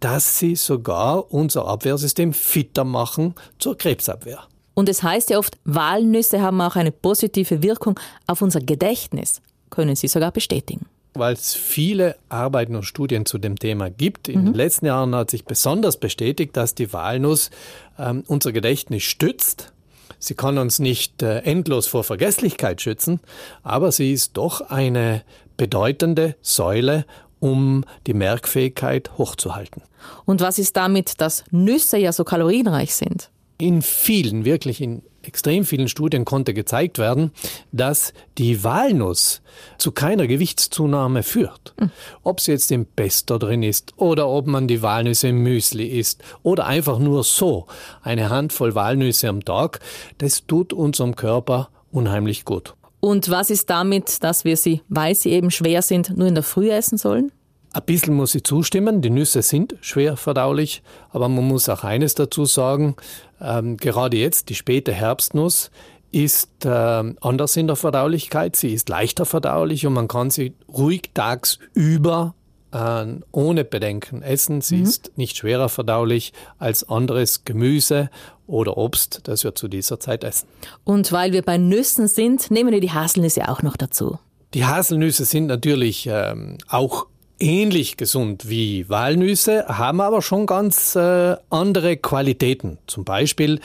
dass 0.00 0.38
sie 0.38 0.56
sogar 0.56 1.32
unser 1.32 1.66
Abwehrsystem 1.66 2.32
fitter 2.32 2.84
machen 2.84 3.34
zur 3.58 3.78
Krebsabwehr. 3.78 4.46
Und 4.78 4.90
es 4.90 5.02
heißt 5.02 5.30
ja 5.30 5.38
oft, 5.38 5.56
Walnüsse 5.64 6.42
haben 6.42 6.60
auch 6.60 6.76
eine 6.76 6.92
positive 6.92 7.62
Wirkung 7.62 7.98
auf 8.26 8.42
unser 8.42 8.60
Gedächtnis. 8.60 9.40
Können 9.70 9.96
Sie 9.96 10.06
sogar 10.06 10.32
bestätigen? 10.32 10.84
Weil 11.14 11.32
es 11.32 11.54
viele 11.54 12.16
Arbeiten 12.28 12.76
und 12.76 12.82
Studien 12.82 13.24
zu 13.24 13.38
dem 13.38 13.58
Thema 13.58 13.88
gibt. 13.88 14.28
In 14.28 14.42
mhm. 14.42 14.44
den 14.44 14.54
letzten 14.54 14.84
Jahren 14.84 15.14
hat 15.14 15.30
sich 15.30 15.46
besonders 15.46 15.96
bestätigt, 15.96 16.58
dass 16.58 16.74
die 16.74 16.92
Walnuss 16.92 17.50
ähm, 17.98 18.22
unser 18.26 18.52
Gedächtnis 18.52 19.04
stützt. 19.04 19.72
Sie 20.18 20.34
kann 20.34 20.58
uns 20.58 20.78
nicht 20.78 21.22
äh, 21.22 21.38
endlos 21.38 21.86
vor 21.86 22.04
Vergesslichkeit 22.04 22.82
schützen, 22.82 23.20
aber 23.62 23.92
sie 23.92 24.12
ist 24.12 24.36
doch 24.36 24.60
eine 24.60 25.22
bedeutende 25.56 26.36
Säule, 26.42 27.06
um 27.40 27.84
die 28.06 28.14
Merkfähigkeit 28.14 29.16
hochzuhalten. 29.16 29.82
Und 30.26 30.42
was 30.42 30.58
ist 30.58 30.76
damit, 30.76 31.22
dass 31.22 31.44
Nüsse 31.50 31.96
ja 31.96 32.12
so 32.12 32.24
kalorienreich 32.24 32.94
sind? 32.94 33.30
In 33.58 33.82
vielen, 33.82 34.44
wirklich 34.44 34.80
in 34.80 35.02
extrem 35.22 35.64
vielen 35.64 35.88
Studien 35.88 36.24
konnte 36.24 36.54
gezeigt 36.54 36.98
werden, 36.98 37.32
dass 37.72 38.12
die 38.38 38.62
Walnuss 38.64 39.42
zu 39.78 39.92
keiner 39.92 40.26
Gewichtszunahme 40.26 41.22
führt. 41.22 41.74
Mhm. 41.80 41.90
Ob 42.22 42.40
sie 42.40 42.52
jetzt 42.52 42.70
im 42.70 42.86
Pesto 42.86 43.38
drin 43.38 43.62
ist 43.62 43.94
oder 43.96 44.28
ob 44.28 44.46
man 44.46 44.68
die 44.68 44.82
Walnüsse 44.82 45.28
im 45.28 45.42
Müsli 45.42 45.86
isst 45.86 46.22
oder 46.42 46.66
einfach 46.66 46.98
nur 46.98 47.24
so 47.24 47.66
eine 48.02 48.30
Handvoll 48.30 48.74
Walnüsse 48.74 49.28
am 49.28 49.44
Tag, 49.44 49.80
das 50.18 50.46
tut 50.46 50.72
unserem 50.72 51.16
Körper 51.16 51.70
unheimlich 51.90 52.44
gut. 52.44 52.74
Und 53.00 53.30
was 53.30 53.50
ist 53.50 53.70
damit, 53.70 54.22
dass 54.22 54.44
wir 54.44 54.56
sie, 54.56 54.82
weil 54.88 55.14
sie 55.14 55.30
eben 55.30 55.50
schwer 55.50 55.82
sind, 55.82 56.16
nur 56.16 56.28
in 56.28 56.34
der 56.34 56.42
Früh 56.42 56.70
essen 56.70 56.98
sollen? 56.98 57.32
Ein 57.76 57.82
bisschen 57.82 58.14
muss 58.14 58.34
ich 58.34 58.42
zustimmen, 58.42 59.02
die 59.02 59.10
Nüsse 59.10 59.42
sind 59.42 59.74
schwer 59.82 60.16
verdaulich, 60.16 60.82
aber 61.10 61.28
man 61.28 61.46
muss 61.46 61.68
auch 61.68 61.84
eines 61.84 62.14
dazu 62.14 62.46
sagen, 62.46 62.96
ähm, 63.38 63.76
gerade 63.76 64.16
jetzt 64.16 64.48
die 64.48 64.54
späte 64.54 64.94
Herbstnuss 64.94 65.70
ist 66.10 66.64
äh, 66.64 66.70
anders 66.70 67.54
in 67.54 67.66
der 67.66 67.76
Verdaulichkeit, 67.76 68.56
sie 68.56 68.72
ist 68.72 68.88
leichter 68.88 69.26
verdaulich 69.26 69.86
und 69.86 69.92
man 69.92 70.08
kann 70.08 70.30
sie 70.30 70.54
ruhig 70.66 71.10
tagsüber 71.12 72.34
äh, 72.72 73.04
ohne 73.30 73.64
Bedenken 73.66 74.22
essen. 74.22 74.62
Sie 74.62 74.78
mhm. 74.78 74.84
ist 74.84 75.12
nicht 75.16 75.36
schwerer 75.36 75.68
verdaulich 75.68 76.32
als 76.58 76.88
anderes 76.88 77.44
Gemüse 77.44 78.08
oder 78.46 78.78
Obst, 78.78 79.20
das 79.24 79.44
wir 79.44 79.54
zu 79.54 79.68
dieser 79.68 80.00
Zeit 80.00 80.24
essen. 80.24 80.48
Und 80.84 81.12
weil 81.12 81.32
wir 81.32 81.42
bei 81.42 81.58
Nüssen 81.58 82.08
sind, 82.08 82.50
nehmen 82.50 82.72
wir 82.72 82.80
die 82.80 82.92
Haselnüsse 82.92 83.50
auch 83.50 83.60
noch 83.60 83.76
dazu. 83.76 84.18
Die 84.54 84.64
Haselnüsse 84.64 85.26
sind 85.26 85.48
natürlich 85.48 86.08
ähm, 86.10 86.56
auch 86.68 87.08
ähnlich 87.38 87.96
gesund 87.96 88.48
wie 88.48 88.88
Walnüsse, 88.88 89.66
haben 89.68 90.00
aber 90.00 90.22
schon 90.22 90.46
ganz 90.46 90.96
äh, 90.96 91.36
andere 91.50 91.96
Qualitäten. 91.96 92.78
Zum 92.86 93.04
Beispiel 93.04 93.60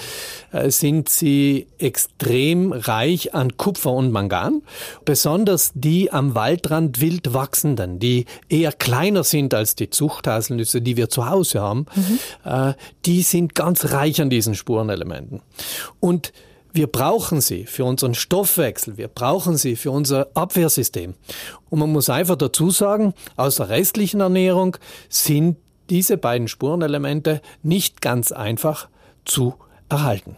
äh, 0.51 0.69
sind 0.69 1.09
sie 1.09 1.67
extrem 1.77 2.73
reich 2.73 3.33
an 3.33 3.57
Kupfer 3.57 3.91
und 3.91 4.11
Mangan, 4.11 4.61
besonders 5.05 5.71
die 5.73 6.11
am 6.11 6.35
Waldrand 6.35 6.99
wild 7.01 7.33
wachsenden, 7.33 7.99
die 7.99 8.25
eher 8.49 8.71
kleiner 8.71 9.23
sind 9.23 9.53
als 9.53 9.75
die 9.75 9.89
Zuchthaselnüsse, 9.89 10.81
die 10.81 10.97
wir 10.97 11.09
zu 11.09 11.29
Hause 11.29 11.61
haben. 11.61 11.85
Mhm. 11.95 12.19
Äh, 12.43 12.73
die 13.05 13.21
sind 13.21 13.55
ganz 13.55 13.91
reich 13.91 14.21
an 14.21 14.29
diesen 14.29 14.55
Spurenelementen. 14.55 15.41
Und 15.99 16.33
wir 16.73 16.87
brauchen 16.87 17.41
sie 17.41 17.65
für 17.65 17.85
unseren 17.85 18.13
Stoffwechsel, 18.13 18.97
wir 18.97 19.07
brauchen 19.07 19.57
sie 19.57 19.75
für 19.75 19.91
unser 19.91 20.27
Abwehrsystem. 20.33 21.15
Und 21.69 21.79
man 21.79 21.91
muss 21.91 22.09
einfach 22.09 22.35
dazu 22.35 22.71
sagen, 22.71 23.13
aus 23.35 23.57
der 23.57 23.69
restlichen 23.69 24.21
Ernährung 24.21 24.77
sind 25.09 25.57
diese 25.89 26.17
beiden 26.17 26.47
Spurenelemente 26.47 27.41
nicht 27.63 28.01
ganz 28.01 28.31
einfach 28.31 28.87
zu 29.25 29.55
erhalten. 29.89 30.37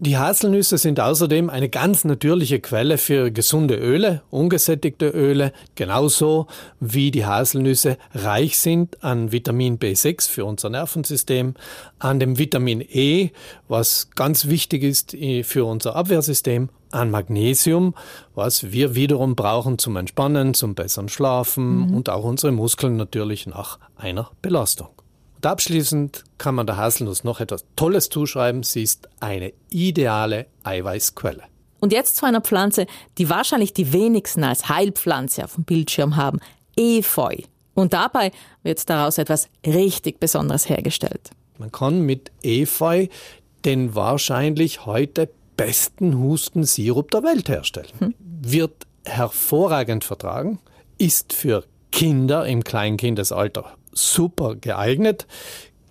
Die 0.00 0.16
Haselnüsse 0.16 0.78
sind 0.78 1.00
außerdem 1.00 1.50
eine 1.50 1.68
ganz 1.68 2.04
natürliche 2.04 2.60
Quelle 2.60 2.98
für 2.98 3.32
gesunde 3.32 3.74
Öle, 3.74 4.22
ungesättigte 4.30 5.08
Öle, 5.08 5.52
genauso 5.74 6.46
wie 6.78 7.10
die 7.10 7.26
Haselnüsse 7.26 7.98
reich 8.14 8.60
sind 8.60 9.02
an 9.02 9.32
Vitamin 9.32 9.80
B6 9.80 10.30
für 10.30 10.44
unser 10.44 10.70
Nervensystem, 10.70 11.54
an 11.98 12.20
dem 12.20 12.38
Vitamin 12.38 12.80
E, 12.80 13.30
was 13.66 14.10
ganz 14.14 14.46
wichtig 14.46 14.84
ist 14.84 15.14
äh, 15.14 15.42
für 15.42 15.64
unser 15.64 15.96
Abwehrsystem, 15.96 16.68
an 16.92 17.10
Magnesium, 17.10 17.96
was 18.36 18.70
wir 18.70 18.94
wiederum 18.94 19.34
brauchen 19.34 19.78
zum 19.78 19.96
Entspannen, 19.96 20.54
zum 20.54 20.76
besseren 20.76 21.08
Schlafen 21.08 21.88
mhm. 21.88 21.94
und 21.96 22.08
auch 22.08 22.22
unsere 22.22 22.52
Muskeln 22.52 22.96
natürlich 22.96 23.48
nach 23.48 23.80
einer 23.96 24.30
Belastung. 24.42 24.90
Und 25.38 25.46
abschließend 25.46 26.24
kann 26.36 26.56
man 26.56 26.66
der 26.66 26.78
Haselnuss 26.78 27.22
noch 27.22 27.38
etwas 27.38 27.64
Tolles 27.76 28.08
zuschreiben. 28.08 28.64
Sie 28.64 28.82
ist 28.82 29.08
eine 29.20 29.52
ideale 29.70 30.46
Eiweißquelle. 30.64 31.44
Und 31.78 31.92
jetzt 31.92 32.16
zu 32.16 32.26
einer 32.26 32.40
Pflanze, 32.40 32.88
die 33.18 33.30
wahrscheinlich 33.30 33.72
die 33.72 33.92
wenigsten 33.92 34.42
als 34.42 34.68
Heilpflanze 34.68 35.44
auf 35.44 35.54
dem 35.54 35.62
Bildschirm 35.62 36.16
haben. 36.16 36.40
Efeu. 36.76 37.36
Und 37.74 37.92
dabei 37.92 38.32
wird 38.64 38.90
daraus 38.90 39.18
etwas 39.18 39.48
richtig 39.64 40.18
Besonderes 40.18 40.68
hergestellt. 40.68 41.30
Man 41.56 41.70
kann 41.70 42.00
mit 42.00 42.32
Efeu 42.42 43.06
den 43.64 43.94
wahrscheinlich 43.94 44.86
heute 44.86 45.30
besten 45.56 46.18
Hustensirup 46.18 47.12
der 47.12 47.22
Welt 47.22 47.48
herstellen. 47.48 47.92
Hm. 48.00 48.14
Wird 48.18 48.88
hervorragend 49.04 50.02
vertragen, 50.02 50.58
ist 50.98 51.32
für 51.32 51.62
Kinder 51.92 52.44
im 52.44 52.64
Kleinkindesalter 52.64 53.77
super 53.98 54.56
geeignet. 54.56 55.26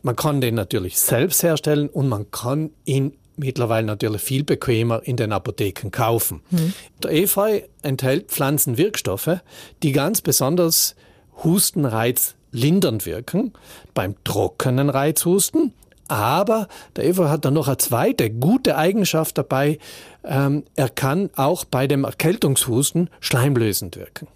Man 0.01 0.15
kann 0.15 0.41
den 0.41 0.55
natürlich 0.55 0.99
selbst 0.99 1.43
herstellen 1.43 1.89
und 1.89 2.07
man 2.07 2.31
kann 2.31 2.71
ihn 2.85 3.13
mittlerweile 3.37 3.85
natürlich 3.85 4.21
viel 4.21 4.43
bequemer 4.43 5.01
in 5.03 5.15
den 5.15 5.31
Apotheken 5.31 5.91
kaufen. 5.91 6.41
Mhm. 6.49 6.73
Der 7.03 7.11
Efeu 7.11 7.61
enthält 7.81 8.29
Pflanzenwirkstoffe, 8.29 9.41
die 9.83 9.91
ganz 9.91 10.21
besonders 10.21 10.95
Hustenreiz 11.43 12.35
lindernd 12.51 13.05
wirken, 13.05 13.53
beim 13.93 14.15
trockenen 14.23 14.89
Reizhusten. 14.89 15.73
Aber 16.07 16.67
der 16.95 17.05
Efeu 17.05 17.27
hat 17.27 17.45
dann 17.45 17.53
noch 17.53 17.67
eine 17.67 17.77
zweite 17.77 18.29
gute 18.29 18.77
Eigenschaft 18.77 19.37
dabei. 19.37 19.77
Ähm, 20.23 20.63
er 20.75 20.89
kann 20.89 21.29
auch 21.35 21.65
bei 21.65 21.85
dem 21.85 22.05
Erkältungshusten 22.05 23.09
schleimlösend 23.19 23.97
wirken. 23.97 24.27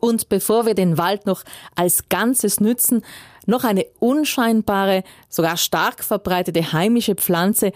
Und 0.00 0.28
bevor 0.28 0.66
wir 0.66 0.74
den 0.74 0.98
Wald 0.98 1.26
noch 1.26 1.44
als 1.74 2.08
Ganzes 2.08 2.60
nützen, 2.60 3.02
noch 3.46 3.64
eine 3.64 3.86
unscheinbare, 3.98 5.04
sogar 5.28 5.56
stark 5.56 6.04
verbreitete 6.04 6.72
heimische 6.72 7.14
Pflanze, 7.14 7.72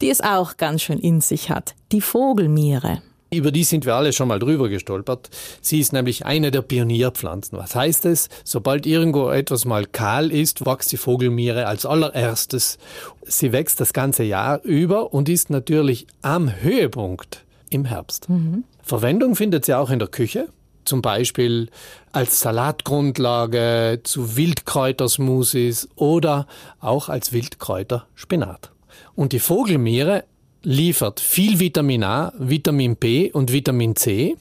die 0.00 0.10
es 0.10 0.20
auch 0.20 0.56
ganz 0.56 0.82
schön 0.82 0.98
in 0.98 1.20
sich 1.20 1.50
hat, 1.50 1.74
die 1.92 2.00
Vogelmiere. 2.00 3.02
Über 3.32 3.50
die 3.50 3.64
sind 3.64 3.84
wir 3.84 3.94
alle 3.94 4.12
schon 4.12 4.28
mal 4.28 4.38
drüber 4.38 4.68
gestolpert. 4.68 5.28
Sie 5.60 5.80
ist 5.80 5.92
nämlich 5.92 6.24
eine 6.24 6.50
der 6.50 6.62
Pionierpflanzen. 6.62 7.58
Was 7.58 7.74
heißt 7.74 8.04
es? 8.04 8.28
Sobald 8.44 8.86
irgendwo 8.86 9.30
etwas 9.30 9.64
mal 9.64 9.86
kahl 9.86 10.30
ist, 10.30 10.64
wächst 10.64 10.92
die 10.92 10.96
Vogelmiere 10.96 11.66
als 11.66 11.84
allererstes. 11.84 12.78
Sie 13.24 13.50
wächst 13.50 13.80
das 13.80 13.92
ganze 13.92 14.22
Jahr 14.22 14.62
über 14.62 15.12
und 15.12 15.28
ist 15.28 15.50
natürlich 15.50 16.06
am 16.22 16.54
Höhepunkt 16.62 17.44
im 17.70 17.84
Herbst. 17.84 18.28
Mhm. 18.28 18.64
Verwendung 18.82 19.34
findet 19.34 19.64
sie 19.64 19.74
auch 19.74 19.90
in 19.90 19.98
der 19.98 20.08
Küche 20.08 20.48
zum 20.84 21.02
Beispiel 21.02 21.68
als 22.12 22.40
Salatgrundlage 22.40 24.00
zu 24.02 24.36
Wildkräutersmoothies 24.36 25.88
oder 25.96 26.46
auch 26.80 27.08
als 27.08 27.32
Wildkräuterspinat. 27.32 28.70
Und 29.14 29.32
die 29.32 29.38
Vogelmiere 29.38 30.24
liefert 30.62 31.20
viel 31.20 31.60
Vitamin 31.60 32.04
A, 32.04 32.32
Vitamin 32.38 32.96
B 32.96 33.30
und 33.30 33.52
Vitamin 33.52 33.96
C. 33.96 34.36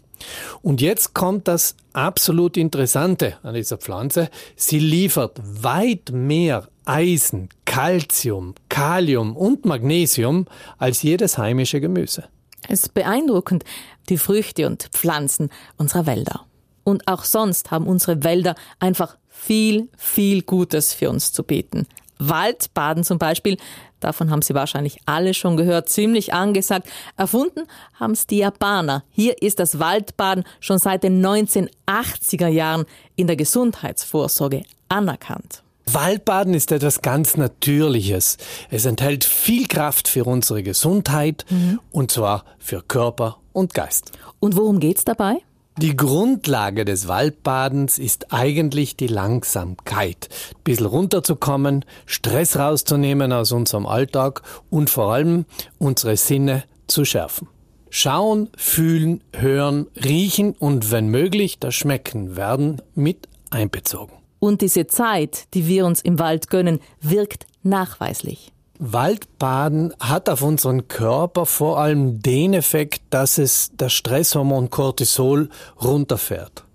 Und 0.61 0.81
jetzt 0.81 1.13
kommt 1.13 1.47
das 1.47 1.75
absolut 1.91 2.57
Interessante 2.57 3.37
an 3.43 3.55
dieser 3.55 3.77
Pflanze. 3.77 4.29
Sie 4.55 4.79
liefert 4.79 5.39
weit 5.43 6.11
mehr 6.11 6.67
Eisen, 6.85 7.49
Calcium, 7.65 8.55
Kalium 8.69 9.35
und 9.35 9.65
Magnesium 9.65 10.45
als 10.77 11.01
jedes 11.03 11.37
heimische 11.37 11.81
Gemüse. 11.81 12.25
Es 12.67 12.83
ist 12.83 12.93
beeindruckend, 12.93 13.63
die 14.09 14.17
Früchte 14.17 14.67
und 14.67 14.83
Pflanzen 14.91 15.49
unserer 15.77 16.05
Wälder. 16.05 16.45
Und 16.83 17.07
auch 17.07 17.23
sonst 17.23 17.71
haben 17.71 17.87
unsere 17.87 18.23
Wälder 18.23 18.55
einfach 18.79 19.17
viel, 19.29 19.89
viel 19.97 20.41
Gutes 20.43 20.93
für 20.93 21.09
uns 21.09 21.31
zu 21.31 21.43
bieten. 21.43 21.87
Waldbaden 22.19 23.03
zum 23.03 23.17
Beispiel, 23.17 23.57
davon 23.99 24.29
haben 24.29 24.41
Sie 24.41 24.53
wahrscheinlich 24.53 24.99
alle 25.05 25.33
schon 25.33 25.57
gehört, 25.57 25.89
ziemlich 25.89 26.33
angesagt. 26.33 26.87
Erfunden 27.17 27.63
haben 27.95 28.13
es 28.13 28.27
die 28.27 28.37
Japaner. 28.37 29.03
Hier 29.09 29.41
ist 29.41 29.59
das 29.59 29.79
Waldbaden 29.79 30.43
schon 30.59 30.77
seit 30.77 31.03
den 31.03 31.25
1980er 31.25 32.47
Jahren 32.47 32.85
in 33.15 33.27
der 33.27 33.35
Gesundheitsvorsorge 33.35 34.63
anerkannt. 34.89 35.63
Waldbaden 35.85 36.53
ist 36.53 36.71
etwas 36.71 37.01
ganz 37.01 37.37
Natürliches. 37.37 38.37
Es 38.69 38.85
enthält 38.85 39.23
viel 39.25 39.67
Kraft 39.67 40.07
für 40.07 40.25
unsere 40.25 40.63
Gesundheit 40.63 41.45
mhm. 41.49 41.79
und 41.91 42.11
zwar 42.11 42.45
für 42.57 42.81
Körper 42.81 43.37
und 43.51 43.73
Geist. 43.73 44.11
Und 44.39 44.55
worum 44.55 44.79
geht's 44.79 45.05
dabei? 45.05 45.37
Die 45.77 45.95
Grundlage 45.95 46.85
des 46.85 47.07
Waldbadens 47.07 47.97
ist 47.97 48.31
eigentlich 48.31 48.95
die 48.95 49.07
Langsamkeit. 49.07 50.29
Ein 50.51 50.63
bisschen 50.63 50.85
runterzukommen, 50.85 51.83
Stress 52.05 52.57
rauszunehmen 52.57 53.33
aus 53.33 53.51
unserem 53.51 53.87
Alltag 53.87 54.43
und 54.69 54.91
vor 54.91 55.13
allem 55.13 55.45
unsere 55.79 56.15
Sinne 56.15 56.63
zu 56.85 57.05
schärfen. 57.05 57.47
Schauen, 57.89 58.49
fühlen, 58.55 59.23
hören, 59.35 59.87
riechen 60.03 60.53
und 60.53 60.91
wenn 60.91 61.07
möglich 61.07 61.57
das 61.59 61.73
Schmecken 61.73 62.35
werden 62.35 62.81
mit 62.93 63.27
einbezogen. 63.49 64.22
Und 64.43 64.59
diese 64.59 64.87
Zeit, 64.87 65.45
die 65.53 65.67
wir 65.67 65.85
uns 65.85 66.01
im 66.01 66.19
Wald 66.19 66.49
gönnen, 66.49 66.81
wirkt 66.99 67.47
nachweislich. 67.61 68.51
Waldbaden 68.77 69.93
hat 70.01 70.27
auf 70.27 70.41
unseren 70.41 70.89
Körper 70.89 71.45
vor 71.45 71.79
allem 71.79 72.21
den 72.21 72.53
Effekt, 72.53 73.03
dass 73.09 73.37
es 73.37 73.71
das 73.77 73.93
Stresshormon 73.93 74.69
Cortisol 74.69 75.47
runterfährt. 75.81 76.65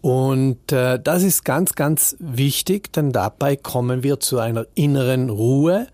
Und 0.00 0.72
äh, 0.72 0.98
das 0.98 1.22
ist 1.22 1.44
ganz, 1.44 1.74
ganz 1.74 2.16
wichtig, 2.20 2.90
denn 2.94 3.12
dabei 3.12 3.54
kommen 3.54 4.02
wir 4.02 4.18
zu 4.20 4.38
einer 4.38 4.64
inneren 4.74 5.28
Ruhe 5.28 5.88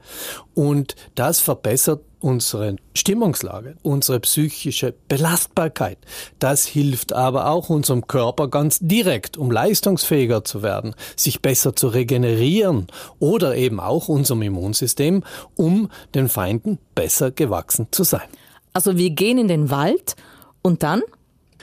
und 0.55 0.95
das 1.17 1.41
verbessert 1.41 2.03
unsere 2.27 2.75
Stimmungslage, 2.93 3.77
unsere 3.83 4.19
psychische 4.19 4.93
Belastbarkeit. 5.07 5.97
Das 6.41 6.67
hilft 6.67 7.13
aber 7.13 7.49
auch 7.49 7.71
unserem 7.71 8.09
Körper 8.09 8.49
ganz 8.49 8.81
direkt, 8.81 9.37
um 9.37 9.53
leistungsfähiger 9.53 10.43
zu 10.43 10.65
werden, 10.65 10.97
sich 11.15 11.41
besser 11.41 11.77
zu 11.77 11.87
regenerieren 11.87 12.89
oder 13.21 13.55
eben 13.55 13.79
auch 13.79 14.09
unserem 14.09 14.43
Immunsystem, 14.43 15.23
um 15.55 15.89
den 16.17 16.29
Feinden 16.29 16.79
besser 16.97 17.31
gewachsen 17.31 17.87
zu 17.93 18.03
sein. 18.03 18.29
Also 18.73 18.97
wir 18.97 19.11
gehen 19.11 19.39
in 19.39 19.47
den 19.47 19.71
Wald 19.71 20.17
und 20.63 20.83
dann? 20.83 21.03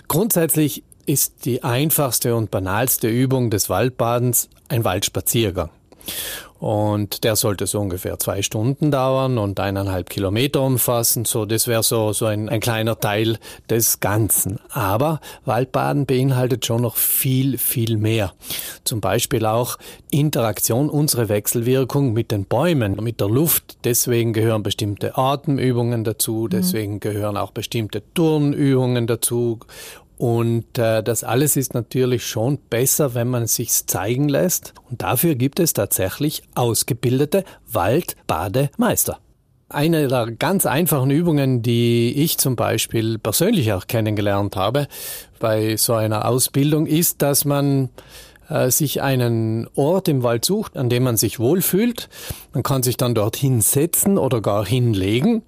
Grundsätzlich 0.08 0.84
ist 1.06 1.44
die 1.44 1.66
einfachste 1.66 2.38
und 2.38 2.52
banalste 2.52 3.10
Übung 3.10 3.50
des 3.50 3.70
Waldbadens 3.70 4.48
ein 4.70 4.86
Waldspaziergang. 4.86 5.72
Und 6.64 7.26
der 7.26 7.36
sollte 7.36 7.68
so 7.68 7.82
ungefähr 7.82 8.20
zwei 8.20 8.42
Stunden 8.42 8.90
dauern 8.90 9.38
und 9.38 9.60
eineinhalb 9.60 10.10
Kilometer 10.10 10.62
umfassen. 10.62 11.26
So, 11.26 11.44
das 11.44 11.68
wäre 11.68 11.84
so, 11.84 12.14
so 12.14 12.26
ein, 12.26 12.48
ein 12.48 12.62
kleiner 12.62 12.98
Teil 12.98 13.38
des 13.70 14.00
Ganzen. 14.00 14.62
Aber 14.70 15.20
Waldbaden 15.44 16.06
beinhaltet 16.06 16.66
schon 16.66 16.84
noch 16.84 16.96
viel, 16.96 17.58
viel 17.58 17.98
mehr. 17.98 18.32
Zum 18.86 19.02
Beispiel 19.02 19.46
auch 19.46 19.78
Interaktion, 20.10 20.90
unsere 20.90 21.28
Wechselwirkung 21.28 22.14
mit 22.14 22.32
den 22.32 22.46
Bäumen, 22.46 22.96
mit 23.04 23.20
der 23.20 23.28
Luft. 23.28 23.80
Deswegen 23.84 24.32
gehören 24.32 24.64
bestimmte 24.64 25.18
Atemübungen 25.18 26.06
dazu. 26.06 26.44
Mhm. 26.46 26.50
Deswegen 26.52 27.00
gehören 27.02 27.36
auch 27.36 27.52
bestimmte 27.52 28.02
Turnübungen 28.14 29.06
dazu 29.06 29.60
und 30.18 30.78
äh, 30.78 31.04
das 31.04 31.24
alles 31.24 31.56
ist 31.56 31.74
natürlich 31.74 32.26
schon 32.26 32.58
besser, 32.70 33.14
wenn 33.14 33.30
man 33.30 33.48
sich's 33.48 33.86
zeigen 33.86 34.30
lässt. 34.30 34.74
Und 34.90 35.02
dafür 35.02 35.36
gibt 35.36 35.60
es 35.60 35.74
tatsächlich 35.74 36.44
ausgebildete 36.56 37.44
Waldbademeister. 37.72 39.20
Eine 39.70 40.08
der 40.08 40.32
ganz 40.32 40.68
einfachen 40.68 41.10
Übungen, 41.10 41.64
die 41.64 42.14
ich 42.14 42.38
zum 42.38 42.56
Beispiel 42.56 43.18
persönlich 43.18 43.74
auch 43.74 43.88
kennengelernt 43.88 44.56
habe 44.56 44.88
bei 45.40 45.78
so 45.78 45.94
einer 45.94 46.28
Ausbildung, 46.28 46.86
ist, 46.86 47.24
dass 47.24 47.44
man 47.44 47.90
äh, 48.54 48.70
sich 48.70 49.02
einen 49.02 49.68
Ort 49.76 50.08
im 50.08 50.22
Wald 50.22 50.46
sucht, 50.46 50.78
an 50.78 50.88
dem 50.90 51.04
man 51.04 51.18
sich 51.18 51.40
wohlfühlt. 51.40 52.08
Man 52.54 52.62
kann 52.62 52.84
sich 52.84 52.98
dann 52.98 53.16
dort 53.16 53.36
hinsetzen 53.36 54.18
oder 54.20 54.42
gar 54.42 54.66
hinlegen 54.66 55.42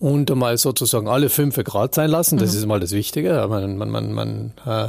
und 0.00 0.34
mal 0.34 0.58
sozusagen 0.58 1.08
alle 1.08 1.28
fünf 1.28 1.56
Grad 1.62 1.94
sein 1.94 2.10
lassen. 2.10 2.38
Das 2.38 2.52
mhm. 2.52 2.58
ist 2.58 2.66
mal 2.66 2.80
das 2.80 2.90
Wichtige. 2.90 3.46
Man, 3.48 3.76
man, 3.76 3.90
man, 3.90 4.12
man 4.12 4.52
äh, 4.66 4.88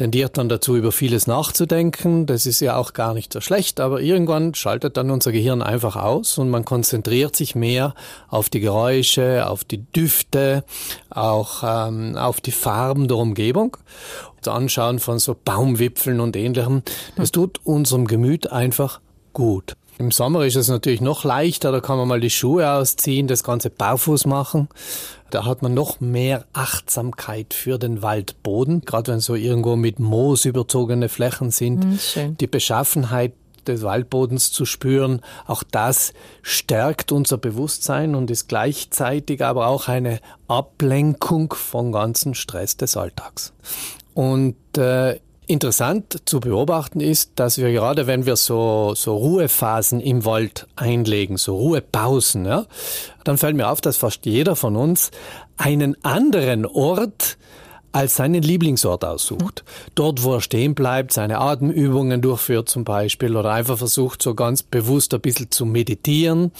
tendiert 0.00 0.38
dann 0.38 0.48
dazu, 0.48 0.76
über 0.76 0.92
vieles 0.92 1.26
nachzudenken. 1.26 2.24
Das 2.24 2.46
ist 2.46 2.60
ja 2.60 2.76
auch 2.76 2.94
gar 2.94 3.12
nicht 3.12 3.34
so 3.34 3.42
schlecht, 3.42 3.80
aber 3.80 4.00
irgendwann 4.00 4.54
schaltet 4.54 4.96
dann 4.96 5.10
unser 5.10 5.30
Gehirn 5.30 5.60
einfach 5.60 5.94
aus 5.94 6.38
und 6.38 6.48
man 6.48 6.64
konzentriert 6.64 7.36
sich 7.36 7.54
mehr 7.54 7.94
auf 8.28 8.48
die 8.48 8.60
Geräusche, 8.60 9.46
auf 9.46 9.62
die 9.62 9.84
Düfte, 9.92 10.64
auch 11.10 11.62
ähm, 11.62 12.16
auf 12.16 12.40
die 12.40 12.50
Farben 12.50 13.08
der 13.08 13.18
Umgebung. 13.18 13.76
Das 14.42 14.54
Anschauen 14.54 14.98
von 14.98 15.18
so 15.18 15.36
Baumwipfeln 15.44 16.20
und 16.20 16.36
ähnlichem, 16.36 16.82
das 17.16 17.30
tut 17.30 17.60
unserem 17.64 18.06
Gemüt 18.06 18.50
einfach 18.50 19.00
gut. 19.32 19.76
Im 19.98 20.12
Sommer 20.12 20.46
ist 20.46 20.56
es 20.56 20.68
natürlich 20.68 21.02
noch 21.02 21.24
leichter, 21.24 21.72
da 21.72 21.80
kann 21.80 21.98
man 21.98 22.08
mal 22.08 22.20
die 22.20 22.30
Schuhe 22.30 22.72
ausziehen, 22.72 23.26
das 23.26 23.44
Ganze 23.44 23.68
barfuß 23.68 24.24
machen. 24.24 24.68
Da 25.28 25.44
hat 25.44 25.60
man 25.60 25.74
noch 25.74 26.00
mehr 26.00 26.46
Achtsamkeit 26.54 27.52
für 27.52 27.78
den 27.78 28.00
Waldboden, 28.00 28.80
gerade 28.80 29.12
wenn 29.12 29.20
so 29.20 29.34
irgendwo 29.34 29.76
mit 29.76 30.00
Moos 30.00 30.46
überzogene 30.46 31.10
Flächen 31.10 31.50
sind. 31.50 31.84
Mhm, 31.84 32.36
die 32.38 32.46
Beschaffenheit 32.46 33.34
des 33.66 33.82
Waldbodens 33.82 34.52
zu 34.52 34.64
spüren, 34.64 35.20
auch 35.46 35.62
das 35.62 36.14
stärkt 36.40 37.12
unser 37.12 37.36
Bewusstsein 37.36 38.14
und 38.14 38.30
ist 38.30 38.48
gleichzeitig 38.48 39.44
aber 39.44 39.66
auch 39.66 39.88
eine 39.88 40.20
Ablenkung 40.48 41.52
vom 41.52 41.92
ganzen 41.92 42.34
Stress 42.34 42.78
des 42.78 42.96
Alltags. 42.96 43.52
Und 44.20 44.76
äh, 44.76 45.18
Interessant 45.46 46.28
zu 46.28 46.40
beobachten 46.40 47.00
ist, 47.00 47.32
dass 47.36 47.56
wir 47.56 47.72
gerade, 47.72 48.06
wenn 48.06 48.26
wir 48.26 48.36
so, 48.36 48.92
so 48.94 49.16
Ruhephasen 49.16 49.98
im 49.98 50.26
Wald 50.26 50.68
einlegen, 50.76 51.38
so 51.38 51.56
Ruhepausen, 51.56 52.44
ja, 52.44 52.66
dann 53.24 53.38
fällt 53.38 53.56
mir 53.56 53.70
auf, 53.70 53.80
dass 53.80 53.96
fast 53.96 54.26
jeder 54.26 54.56
von 54.56 54.76
uns 54.76 55.10
einen 55.56 55.96
anderen 56.04 56.66
Ort 56.66 57.38
als 57.92 58.16
seinen 58.16 58.42
Lieblingsort 58.42 59.04
aussucht. 59.04 59.64
Dort, 59.94 60.22
wo 60.22 60.34
er 60.34 60.40
stehen 60.40 60.74
bleibt, 60.74 61.12
seine 61.12 61.38
Atemübungen 61.38 62.22
durchführt 62.22 62.68
zum 62.68 62.84
Beispiel 62.84 63.36
oder 63.36 63.52
einfach 63.52 63.78
versucht, 63.78 64.22
so 64.22 64.34
ganz 64.34 64.62
bewusst 64.62 65.12
ein 65.14 65.20
bisschen 65.20 65.50
zu 65.50 65.66
meditieren. 65.66 66.52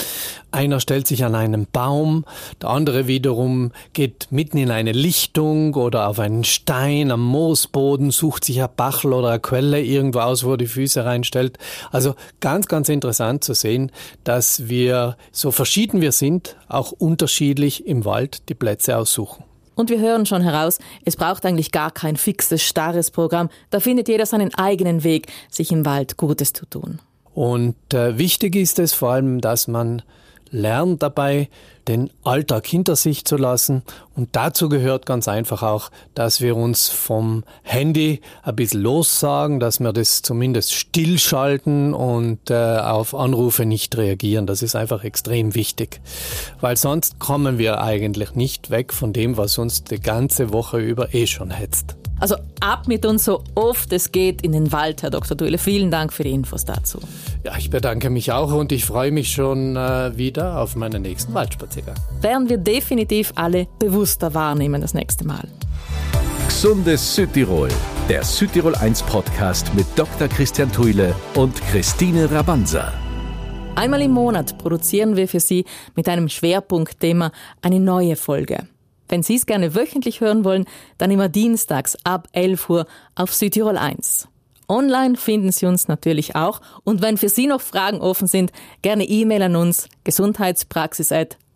Einer 0.51 0.81
stellt 0.81 1.07
sich 1.07 1.25
an 1.25 1.35
einen 1.35 1.67
Baum, 1.71 2.25
der 2.61 2.71
andere 2.71 3.07
wiederum 3.07 3.73
geht 3.93 4.29
mitten 4.31 4.59
in 4.59 4.71
eine 4.71 4.93
Lichtung 4.93 5.75
oder 5.75 6.09
auf 6.09 6.19
einen 6.19 6.45
Stein 6.45 7.13
am 7.13 7.25
Moosboden, 7.25 8.11
sucht 8.11 8.45
sich 8.45 8.61
ein 8.61 8.69
Bachel 8.77 9.13
oder 9.13 9.29
eine 9.29 9.41
Quelle 9.41 9.81
irgendwo 9.83 10.21
aus, 10.21 10.45
wo 10.45 10.53
er 10.53 10.59
die 10.59 10.67
Füße 10.67 11.05
reinstellt. 11.05 11.59
Also 11.93 12.15
ganz, 12.41 12.67
ganz 12.67 12.89
interessant 12.89 13.45
zu 13.45 13.55
sehen, 13.55 13.93
dass 14.25 14.69
wir, 14.69 15.17
so 15.31 15.53
verschieden 15.53 16.01
wir 16.01 16.13
sind, 16.13 16.57
auch 16.69 16.93
unterschiedlich 16.93 17.87
im 17.87 18.05
Wald 18.05 18.49
die 18.49 18.55
Plätze 18.55 18.97
aussuchen. 18.97 19.45
Und 19.81 19.89
wir 19.89 19.99
hören 19.99 20.27
schon 20.27 20.43
heraus, 20.43 20.79
es 21.07 21.17
braucht 21.17 21.47
eigentlich 21.47 21.73
gar 21.73 21.91
kein 21.91 22.17
fixes, 22.17 22.63
starres 22.63 23.11
Programm. 23.11 23.49
Da 23.71 23.81
findet 23.81 24.09
jeder 24.09 24.27
seinen 24.27 24.55
eigenen 24.55 25.05
Weg, 25.05 25.29
sich 25.49 25.73
im 25.73 25.87
Wald 25.87 26.19
Gutes 26.19 26.53
zu 26.53 26.67
tun. 26.67 26.99
Und 27.33 27.95
äh, 27.95 28.19
wichtig 28.19 28.57
ist 28.57 28.79
es 28.79 28.93
vor 28.93 29.13
allem, 29.13 29.41
dass 29.41 29.69
man 29.69 30.03
lernt 30.51 31.03
dabei, 31.03 31.49
den 31.91 32.11
Alltag 32.25 32.67
hinter 32.67 32.97
sich 32.97 33.25
zu 33.25 33.37
lassen. 33.37 33.83
Und 34.15 34.31
dazu 34.33 34.69
gehört 34.69 35.07
ganz 35.07 35.29
einfach 35.29 35.63
auch, 35.63 35.91
dass 36.15 36.41
wir 36.41 36.57
uns 36.57 36.89
vom 36.89 37.45
Handy 37.63 38.21
ein 38.43 38.57
bisschen 38.57 38.83
lossagen, 38.83 39.61
dass 39.61 39.81
wir 39.81 39.93
das 39.93 40.23
zumindest 40.23 40.73
stillschalten 40.73 41.93
und 41.93 42.51
äh, 42.51 42.79
auf 42.79 43.15
Anrufe 43.15 43.65
nicht 43.65 43.97
reagieren. 43.97 44.47
Das 44.47 44.63
ist 44.63 44.77
einfach 44.77 45.05
extrem 45.05 45.55
wichtig. 45.55 46.01
Weil 46.61 46.77
sonst 46.77 47.19
kommen 47.19 47.59
wir 47.59 47.83
eigentlich 47.83 48.35
nicht 48.35 48.71
weg 48.71 48.93
von 48.93 49.13
dem, 49.13 49.37
was 49.37 49.59
uns 49.59 49.85
die 49.85 50.01
ganze 50.01 50.53
Woche 50.53 50.79
über 50.79 51.13
eh 51.13 51.27
schon 51.27 51.51
hetzt. 51.51 51.97
Also 52.21 52.37
ab 52.61 52.87
mit 52.87 53.07
uns 53.07 53.25
so 53.25 53.43
oft 53.55 53.91
es 53.95 54.13
geht 54.13 54.43
in 54.43 54.53
den 54.53 54.73
Wald, 54.73 55.03
Herr 55.03 55.11
Dr. 55.11 55.37
Duelle. 55.37 55.57
Vielen 55.57 55.91
Dank 55.91 56.13
für 56.13 56.23
die 56.23 56.33
Infos 56.33 56.67
dazu. 56.67 57.01
Ja, 57.45 57.57
ich 57.57 57.71
bedanke 57.71 58.11
mich 58.11 58.31
auch 58.31 58.53
und 58.53 58.73
ich 58.73 58.85
freue 58.85 59.11
mich 59.11 59.33
schon 59.33 59.75
äh, 59.75 60.17
wieder 60.17 60.61
auf 60.61 60.77
meinen 60.77 61.01
nächsten 61.01 61.33
Waldspaziergang. 61.33 61.80
Werden 62.21 62.49
wir 62.49 62.59
definitiv 62.59 63.33
alle 63.35 63.67
bewusster 63.79 64.35
wahrnehmen 64.35 64.81
das 64.81 64.95
nächste 64.95 65.27
Mal. 65.27 65.49
Gesundes 66.47 67.15
Südtirol, 67.15 67.69
der 68.09 68.25
Südtirol 68.25 68.75
1 68.75 69.03
Podcast 69.05 69.73
mit 69.75 69.87
Dr. 69.97 70.29
Christian 70.29 70.71
Tuile 70.71 71.15
und 71.35 71.61
Christine 71.71 72.31
Rabanza. 72.31 72.93
Einmal 73.77 74.03
im 74.03 74.11
Monat 74.11 74.59
produzieren 74.59 75.17
wir 75.17 75.29
für 75.29 75.41
Sie 75.41 75.65
mit 75.95 76.09
einem 76.09 76.29
Schwerpunktthema 76.29 77.33
eine 77.63 77.81
neue 77.81 78.17
Folge. 78.17 78.67
Wenn 79.09 79.23
Sie 79.23 79.37
es 79.37 79.47
gerne 79.47 79.75
wöchentlich 79.75 80.21
hören 80.21 80.45
wollen, 80.45 80.67
dann 80.99 81.11
immer 81.11 81.29
dienstags 81.29 81.97
ab 82.05 82.29
11 82.33 82.69
Uhr 82.69 82.87
auf 83.15 83.33
Südtirol 83.33 83.79
1. 83.79 84.29
Online 84.69 85.17
finden 85.17 85.51
Sie 85.51 85.67
uns 85.67 85.89
natürlich 85.89 86.37
auch. 86.37 86.61
Und 86.85 87.03
wenn 87.03 87.17
für 87.17 87.29
Sie 87.29 87.47
noch 87.47 87.61
Fragen 87.61 88.01
offen 88.01 88.29
sind, 88.29 88.53
gerne 88.83 89.05
E-Mail 89.05 89.43
an 89.43 89.57
uns 89.57 89.89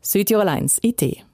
gesundheitspraxis.südtirol1.it. 0.04 1.24